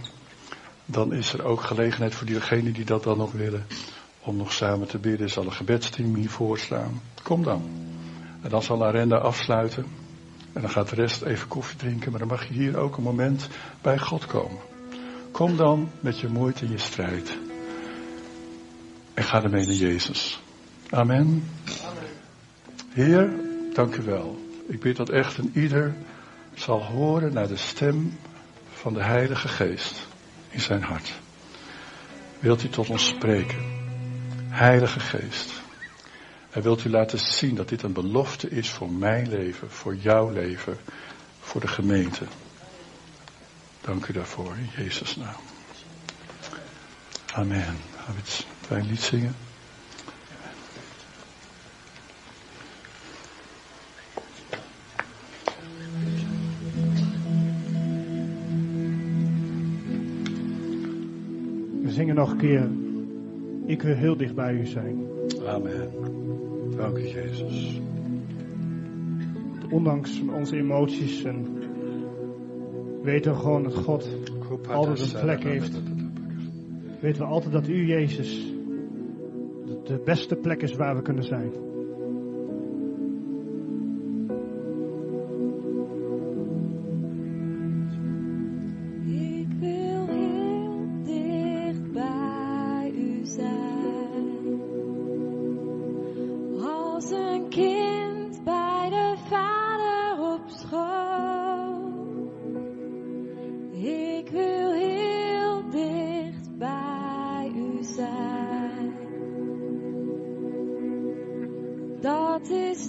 Dan 0.85 1.13
is 1.13 1.33
er 1.33 1.45
ook 1.45 1.61
gelegenheid 1.61 2.15
voor 2.15 2.27
diegenen 2.27 2.73
die 2.73 2.85
dat 2.85 3.03
dan 3.03 3.19
nog 3.19 3.33
willen. 3.33 3.67
Om 4.25 4.37
nog 4.37 4.53
samen 4.53 4.89
te 4.89 4.99
bidden. 4.99 5.31
Zal 5.31 5.45
een 5.45 5.53
gebedsteam 5.53 6.15
hiervoor 6.15 6.59
staan. 6.59 7.03
Kom 7.23 7.43
dan. 7.43 7.71
En 8.43 8.51
dan 8.51 8.63
zal 8.63 8.85
Arenda 8.85 9.17
afsluiten. 9.17 9.87
En 10.53 10.61
dan 10.61 10.71
gaat 10.71 10.89
de 10.89 10.95
rest 10.95 11.23
even 11.23 11.49
koffie 11.49 11.79
drinken. 11.79 12.11
Maar 12.11 12.21
dan 12.21 12.29
mag 12.29 12.49
je 12.49 12.55
hier 12.55 12.77
ook 12.77 12.97
een 12.97 13.03
moment 13.03 13.49
bij 13.81 13.99
God 13.99 14.27
komen. 14.27 14.59
Kom 15.31 15.57
dan 15.57 15.91
met 16.01 16.21
je 16.21 16.29
moeite 16.29 16.65
in 16.65 16.71
je 16.71 16.79
strijd. 16.79 17.39
En 19.15 19.25
ga 19.25 19.43
ermee 19.43 19.67
naar 19.67 19.75
Jezus. 19.75 20.43
Amen. 20.91 21.45
Heer, 22.89 23.33
dank 23.75 23.97
u 23.97 24.03
wel. 24.03 24.39
Ik 24.69 24.81
bid 24.81 24.97
dat 24.97 25.09
echt 25.09 25.39
een 25.39 25.51
ieder 25.55 25.95
zal 26.55 26.83
horen 26.83 27.33
naar 27.33 27.49
de 27.49 27.57
stem 27.57 28.19
van 28.73 28.95
de 28.95 29.03
Heilige 29.03 29.49
Geest 29.49 30.07
in 30.49 30.61
zijn 30.61 30.83
hart. 30.83 31.13
Wilt 32.39 32.65
u 32.65 32.69
tot 32.69 32.91
ons 32.91 33.07
spreken? 33.07 33.82
Heilige 34.55 35.01
Geest. 35.01 35.63
En 36.51 36.63
wilt 36.63 36.85
u 36.85 36.91
laten 36.91 37.19
zien 37.19 37.55
dat 37.55 37.69
dit 37.69 37.83
een 37.83 37.93
belofte 37.93 38.49
is 38.49 38.71
voor 38.71 38.91
mijn 38.91 39.29
leven, 39.29 39.71
voor 39.71 39.97
jouw 39.97 40.31
leven, 40.31 40.79
voor 41.41 41.61
de 41.61 41.69
gemeente. 41.69 42.25
Dank 43.81 44.07
u 44.07 44.13
daarvoor 44.13 44.57
in 44.57 44.83
Jezus' 44.83 45.17
naam. 45.17 45.41
Amen. 47.35 47.77
Gaan 47.97 48.15
we 48.15 48.21
het 48.21 48.47
fijn 48.61 48.87
lied 48.87 49.01
zingen? 49.01 49.35
We 61.83 61.93
zingen 61.93 62.15
nog 62.15 62.31
een 62.31 62.37
keer. 62.37 62.82
Ik 63.67 63.83
wil 63.83 63.95
heel 63.95 64.17
dicht 64.17 64.35
bij 64.35 64.55
u 64.55 64.67
zijn. 64.67 65.07
Amen. 65.47 65.91
Dank 66.77 66.99
u, 66.99 67.07
Jezus. 67.07 67.81
Ondanks 69.71 70.23
onze 70.35 70.57
emoties 70.57 71.25
en 71.25 71.47
weten 73.03 73.33
we 73.33 73.39
gewoon 73.39 73.63
dat 73.63 73.75
God 73.75 74.09
altijd 74.69 75.13
een 75.15 75.21
plek 75.21 75.43
heeft. 75.43 75.81
Weten 77.01 77.23
we 77.23 77.29
altijd 77.29 77.53
dat 77.53 77.69
u, 77.69 77.87
Jezus, 77.87 78.55
de 79.85 80.01
beste 80.05 80.37
plek 80.37 80.63
is 80.63 80.75
waar 80.75 80.97
we 80.97 81.03
kunnen 81.03 81.25
zijn. 81.25 81.53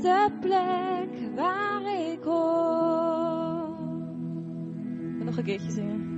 De 0.04 0.30
plek 0.42 1.36
waar 1.36 1.82
ik 2.12 2.24
hoor. 2.24 3.68
Nog 5.26 5.38
een 5.38 5.44
keertje 5.44 5.72
zingen. 5.72 6.12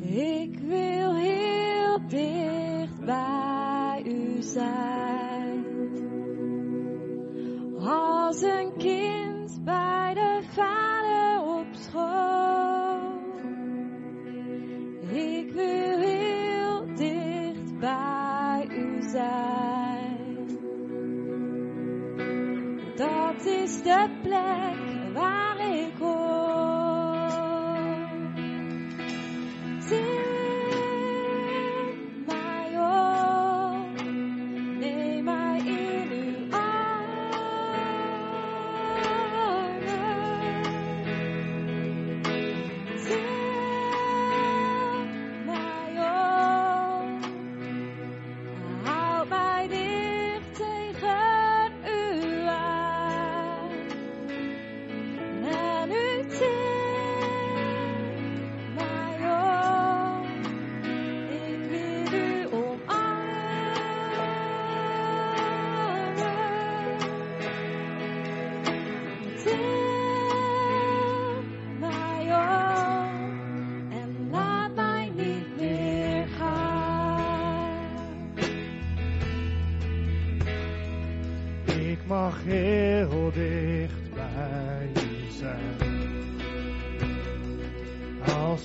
Ik 0.00 0.58
wil 0.58 1.14
heel 1.14 1.98
dicht 2.08 3.04
bij 3.04 4.02
u 4.06 4.42
zijn. 4.42 4.93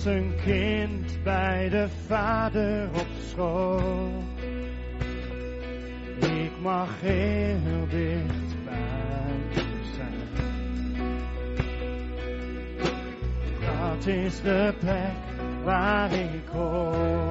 als 0.00 0.14
een 0.14 0.34
kind 0.44 1.22
bij 1.22 1.68
de 1.68 1.88
vader 2.06 2.88
op 2.92 3.06
school. 3.30 4.12
Ik 6.20 6.50
mag 6.62 6.88
heel 7.00 7.86
dicht 7.88 8.64
bij 8.64 9.62
zijn. 9.94 10.14
Dat 13.60 14.06
is 14.06 14.40
de 14.40 14.74
plek 14.78 15.64
waar 15.64 16.12
ik 16.12 16.48
hoor. 16.52 17.29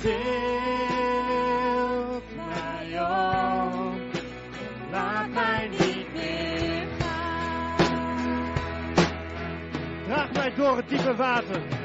deelt 0.00 0.16
mij 2.36 3.00
op 3.00 3.94
en 4.12 4.90
laat 4.90 5.28
mij 5.28 5.68
niet 5.68 6.14
meer 6.14 6.86
gaan. 6.98 7.76
Draag 10.06 10.32
mij 10.32 10.52
door 10.54 10.76
het 10.76 10.88
diepe 10.88 11.14
water. 11.16 11.77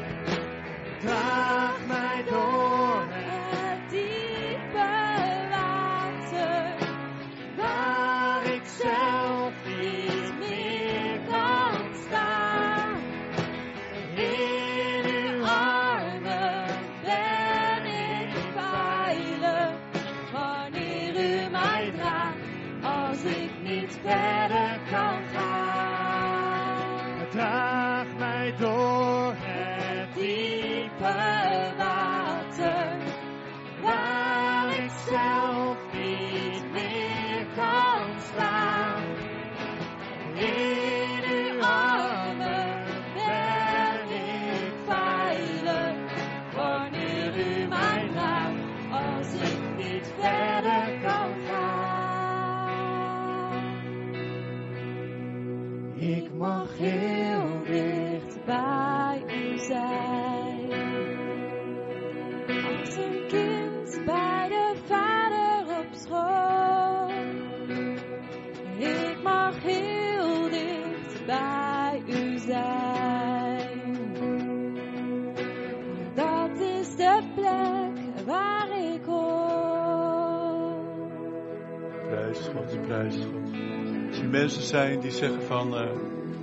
Mensen 84.44 84.62
zijn 84.62 85.00
die 85.00 85.12
zeggen 85.12 85.41
van, 85.41 85.78
eh, 85.78 85.89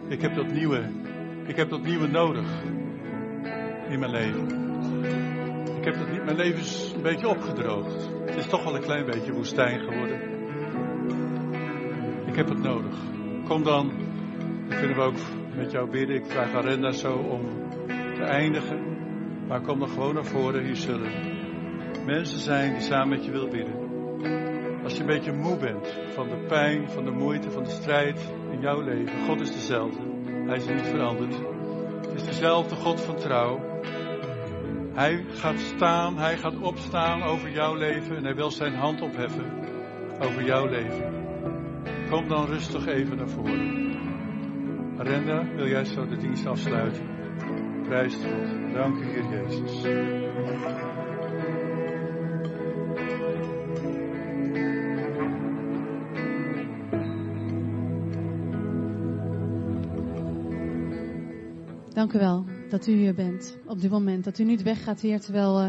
ik 0.09 0.20
heb 0.22 0.34
dat 0.34 0.53
nieuwe, 0.53 0.82
ik 1.46 1.57
heb 1.57 1.70
dat 1.70 1.82
nieuwe 1.82 2.07
nodig 2.07 2.46
in 3.88 3.98
mijn 3.98 4.11
leven. 4.11 4.48
Ik 5.78 5.84
heb 5.84 5.94
dat 5.98 6.11
niet, 6.11 6.24
mijn 6.24 6.36
leven 6.36 6.61
is 6.61 6.92
een 6.96 7.03
beetje 7.03 7.28
opgedroogd. 7.28 8.11
Het 8.24 8.36
is 8.36 8.46
toch 8.46 8.64
wel 8.64 8.74
een 8.74 8.82
klein 8.82 9.07
beetje 9.07 9.32
woestijn 9.32 9.80
geworden. 9.80 10.20
Ik 12.26 12.36
heb 12.36 12.48
het 12.48 12.62
nodig. 12.62 12.96
Kom 13.48 13.62
dan, 13.62 13.92
dan 14.68 14.78
kunnen 14.78 14.96
we 14.96 15.03
ook 15.03 15.18
met 15.57 15.70
jou 15.70 15.90
bidden. 15.90 16.16
Ik 16.16 16.26
vraag 16.26 16.55
Arenda 16.55 16.92
zo 16.92 17.12
om 17.12 17.40
te 18.14 18.22
eindigen. 18.22 18.78
Maar 19.48 19.61
kom 19.61 19.78
dan 19.78 19.88
gewoon 19.88 20.14
naar 20.14 20.24
voren. 20.24 20.64
Hier 20.64 20.76
zullen 20.76 21.12
mensen 22.07 22.38
zijn 22.38 22.72
die 22.72 22.82
samen 22.82 23.09
met 23.09 23.24
je 23.24 23.30
willen 23.30 23.51
bidden. 23.51 23.88
Als 24.83 24.93
je 24.93 25.01
een 25.01 25.07
beetje 25.07 25.33
moe 25.33 25.57
bent 25.57 25.99
van 26.14 26.28
de 26.28 26.45
pijn, 26.49 26.91
van 26.91 27.05
de 27.05 27.11
moeite, 27.11 27.51
van 27.51 27.64
de 27.64 27.70
strijd 27.70 28.20
in 28.51 28.61
jouw 28.61 28.81
leven. 28.81 29.24
God 29.26 29.41
is 29.41 29.53
dezelfde. 29.53 30.01
Hij 30.47 30.57
is 30.57 30.66
niet 30.66 30.87
veranderd. 30.87 31.35
Het 32.01 32.14
is 32.14 32.24
dezelfde 32.24 32.74
God 32.74 33.01
van 33.01 33.16
trouw. 33.16 33.61
Hij 34.93 35.24
gaat 35.28 35.59
staan, 35.59 36.18
hij 36.18 36.37
gaat 36.39 36.61
opstaan 36.61 37.22
over 37.22 37.51
jouw 37.51 37.74
leven 37.74 38.16
en 38.16 38.24
hij 38.24 38.35
wil 38.35 38.51
zijn 38.51 38.74
hand 38.74 39.01
opheffen 39.01 39.53
over 40.20 40.45
jouw 40.45 40.66
leven. 40.66 41.20
Kom 42.11 42.28
dan 42.28 42.47
rustig 42.47 42.87
even 42.87 43.16
naar 43.16 43.28
voren. 43.28 43.99
Arenda, 44.99 45.55
wil 45.57 45.66
jij 45.66 45.85
zo 45.85 46.07
de 46.07 46.16
dienst 46.16 46.47
afsluiten? 46.47 47.03
Prijs 47.83 48.14
God. 48.14 48.74
Dank 48.74 48.97
u, 48.97 49.05
Heer 49.05 49.24
Jezus. 49.31 49.83
Dank 62.01 62.12
u 62.12 62.18
wel 62.18 62.44
dat 62.68 62.86
u 62.86 62.92
hier 62.92 63.14
bent 63.14 63.57
op 63.66 63.80
dit 63.80 63.90
moment. 63.90 64.24
Dat 64.24 64.38
u 64.38 64.44
niet 64.44 64.62
weggaat, 64.62 65.01
Heer, 65.01 65.20
terwijl 65.20 65.61
uh, 65.61 65.68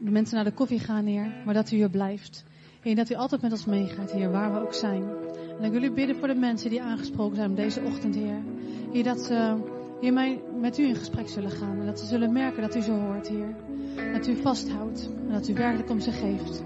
de 0.00 0.10
mensen 0.10 0.34
naar 0.34 0.44
de 0.44 0.52
koffie 0.52 0.78
gaan, 0.78 1.06
Heer. 1.06 1.32
Maar 1.44 1.54
dat 1.54 1.70
u 1.70 1.76
hier 1.76 1.90
blijft. 1.90 2.44
Heer, 2.80 2.94
dat 2.94 3.10
u 3.10 3.14
altijd 3.14 3.42
met 3.42 3.52
ons 3.52 3.64
meegaat, 3.64 4.12
Heer, 4.12 4.30
waar 4.30 4.52
we 4.52 4.60
ook 4.60 4.74
zijn. 4.74 5.02
En 5.58 5.64
ik 5.64 5.72
wil 5.72 5.82
u 5.82 5.90
bidden 5.90 6.16
voor 6.16 6.28
de 6.28 6.34
mensen 6.34 6.70
die 6.70 6.82
aangesproken 6.82 7.36
zijn 7.36 7.54
deze 7.54 7.80
ochtend, 7.80 8.14
Heer. 8.14 8.42
Heer, 8.92 9.04
dat 9.04 9.20
ze 9.20 9.56
hiermee 10.00 10.40
met 10.60 10.78
u 10.78 10.86
in 10.86 10.94
gesprek 10.94 11.28
zullen 11.28 11.50
gaan. 11.50 11.80
En 11.80 11.86
dat 11.86 12.00
ze 12.00 12.06
zullen 12.06 12.32
merken 12.32 12.62
dat 12.62 12.76
u 12.76 12.80
ze 12.80 12.92
hoort, 12.92 13.28
Heer. 13.28 13.54
Dat 14.12 14.26
u 14.26 14.36
vasthoudt 14.36 15.10
en 15.26 15.32
dat 15.32 15.48
u 15.48 15.54
werkelijk 15.54 15.90
om 15.90 16.00
ze 16.00 16.12
geeft. 16.12 16.62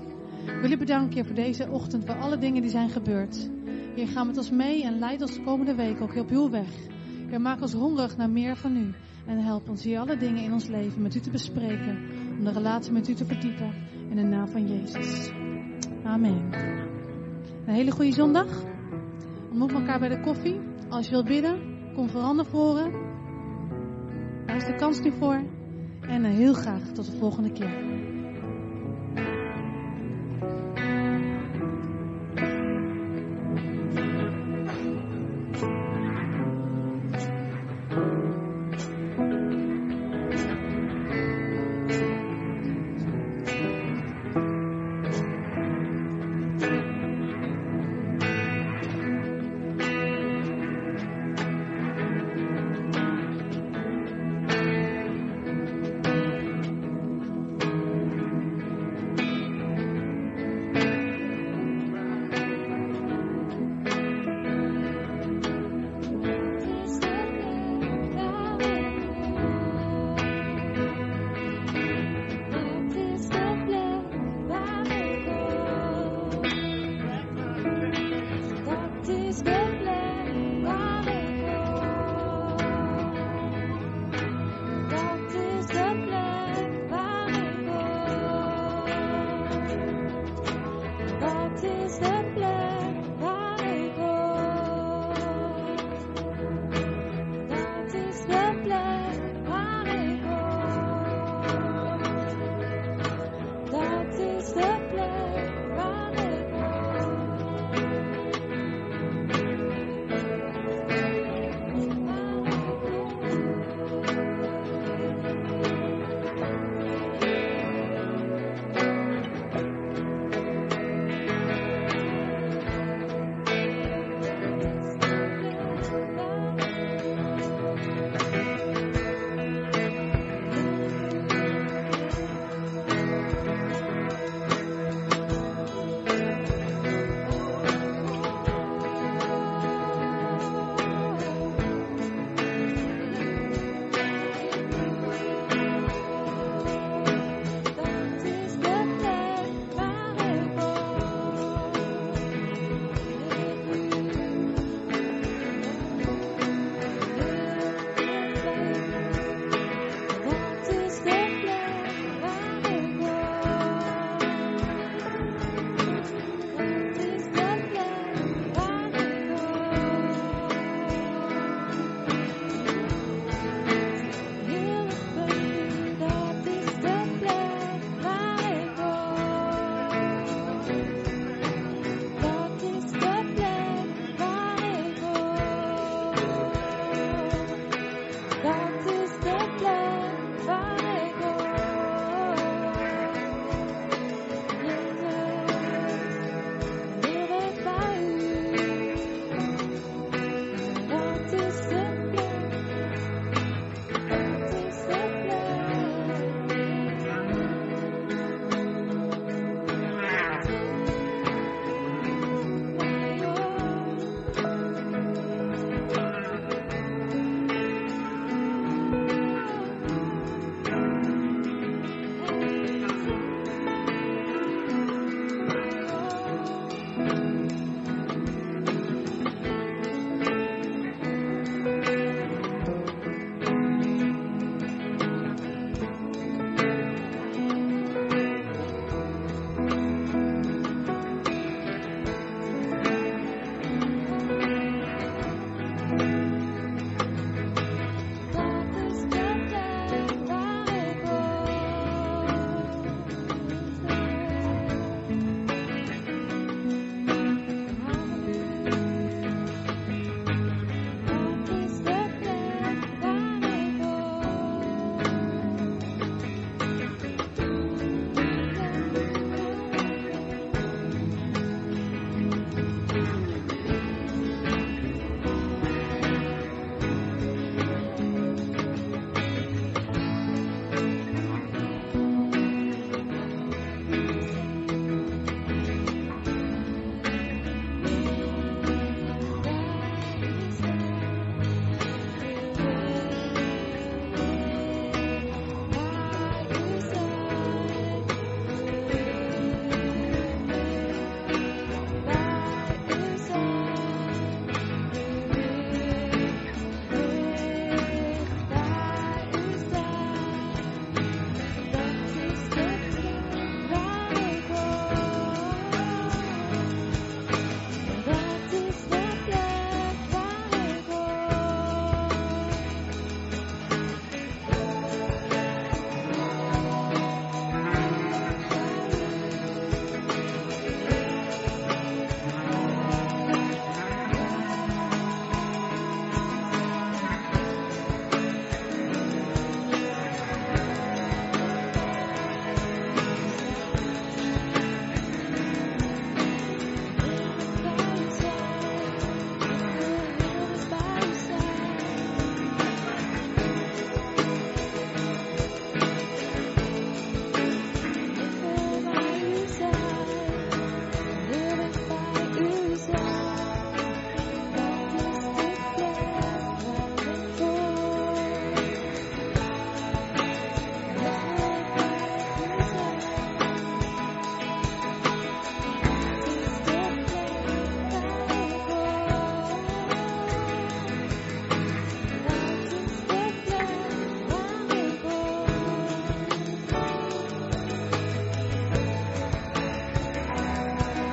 Ik 0.46 0.60
wil 0.60 0.70
u 0.70 0.76
bedanken, 0.76 1.14
Heer, 1.14 1.24
voor 1.24 1.34
deze 1.34 1.70
ochtend, 1.70 2.04
voor 2.04 2.18
alle 2.18 2.38
dingen 2.38 2.62
die 2.62 2.70
zijn 2.70 2.90
gebeurd. 2.90 3.50
Heer, 3.94 4.08
ga 4.08 4.24
met 4.24 4.36
ons 4.36 4.50
mee 4.50 4.84
en 4.84 4.98
leid 4.98 5.22
ons 5.22 5.34
de 5.34 5.42
komende 5.42 5.74
week 5.74 6.00
ook 6.00 6.16
op 6.16 6.30
uw 6.30 6.50
weg. 6.50 6.68
Heer, 7.28 7.40
maak 7.40 7.60
ons 7.60 7.72
hongerig 7.72 8.16
naar 8.16 8.30
meer 8.30 8.56
van 8.56 8.76
u. 8.76 8.94
En 9.26 9.38
help 9.38 9.68
ons 9.68 9.84
hier 9.84 9.98
alle 9.98 10.16
dingen 10.16 10.42
in 10.42 10.52
ons 10.52 10.66
leven 10.66 11.02
met 11.02 11.14
u 11.14 11.20
te 11.20 11.30
bespreken. 11.30 11.98
Om 12.38 12.44
de 12.44 12.52
relatie 12.52 12.92
met 12.92 13.08
u 13.08 13.14
te 13.14 13.24
verdiepen. 13.24 13.72
In 14.10 14.16
de 14.16 14.22
naam 14.22 14.48
van 14.48 14.66
Jezus. 14.66 15.30
Amen. 16.04 16.52
Een 17.66 17.74
hele 17.74 17.90
goede 17.90 18.12
zondag. 18.12 18.64
Ontmoet 19.50 19.72
elkaar 19.72 19.98
bij 19.98 20.08
de 20.08 20.20
koffie. 20.20 20.60
Als 20.88 21.06
je 21.06 21.10
wilt 21.10 21.26
bidden, 21.26 21.58
kom 21.94 22.08
vooral 22.08 22.34
naar 22.34 22.46
voren. 22.46 22.92
Daar 24.46 24.56
is 24.56 24.64
de 24.64 24.74
kans 24.74 25.00
nu 25.00 25.12
voor. 25.12 25.42
En 26.00 26.24
heel 26.24 26.54
graag 26.54 26.82
tot 26.82 27.06
de 27.06 27.16
volgende 27.18 27.52
keer. 27.52 28.07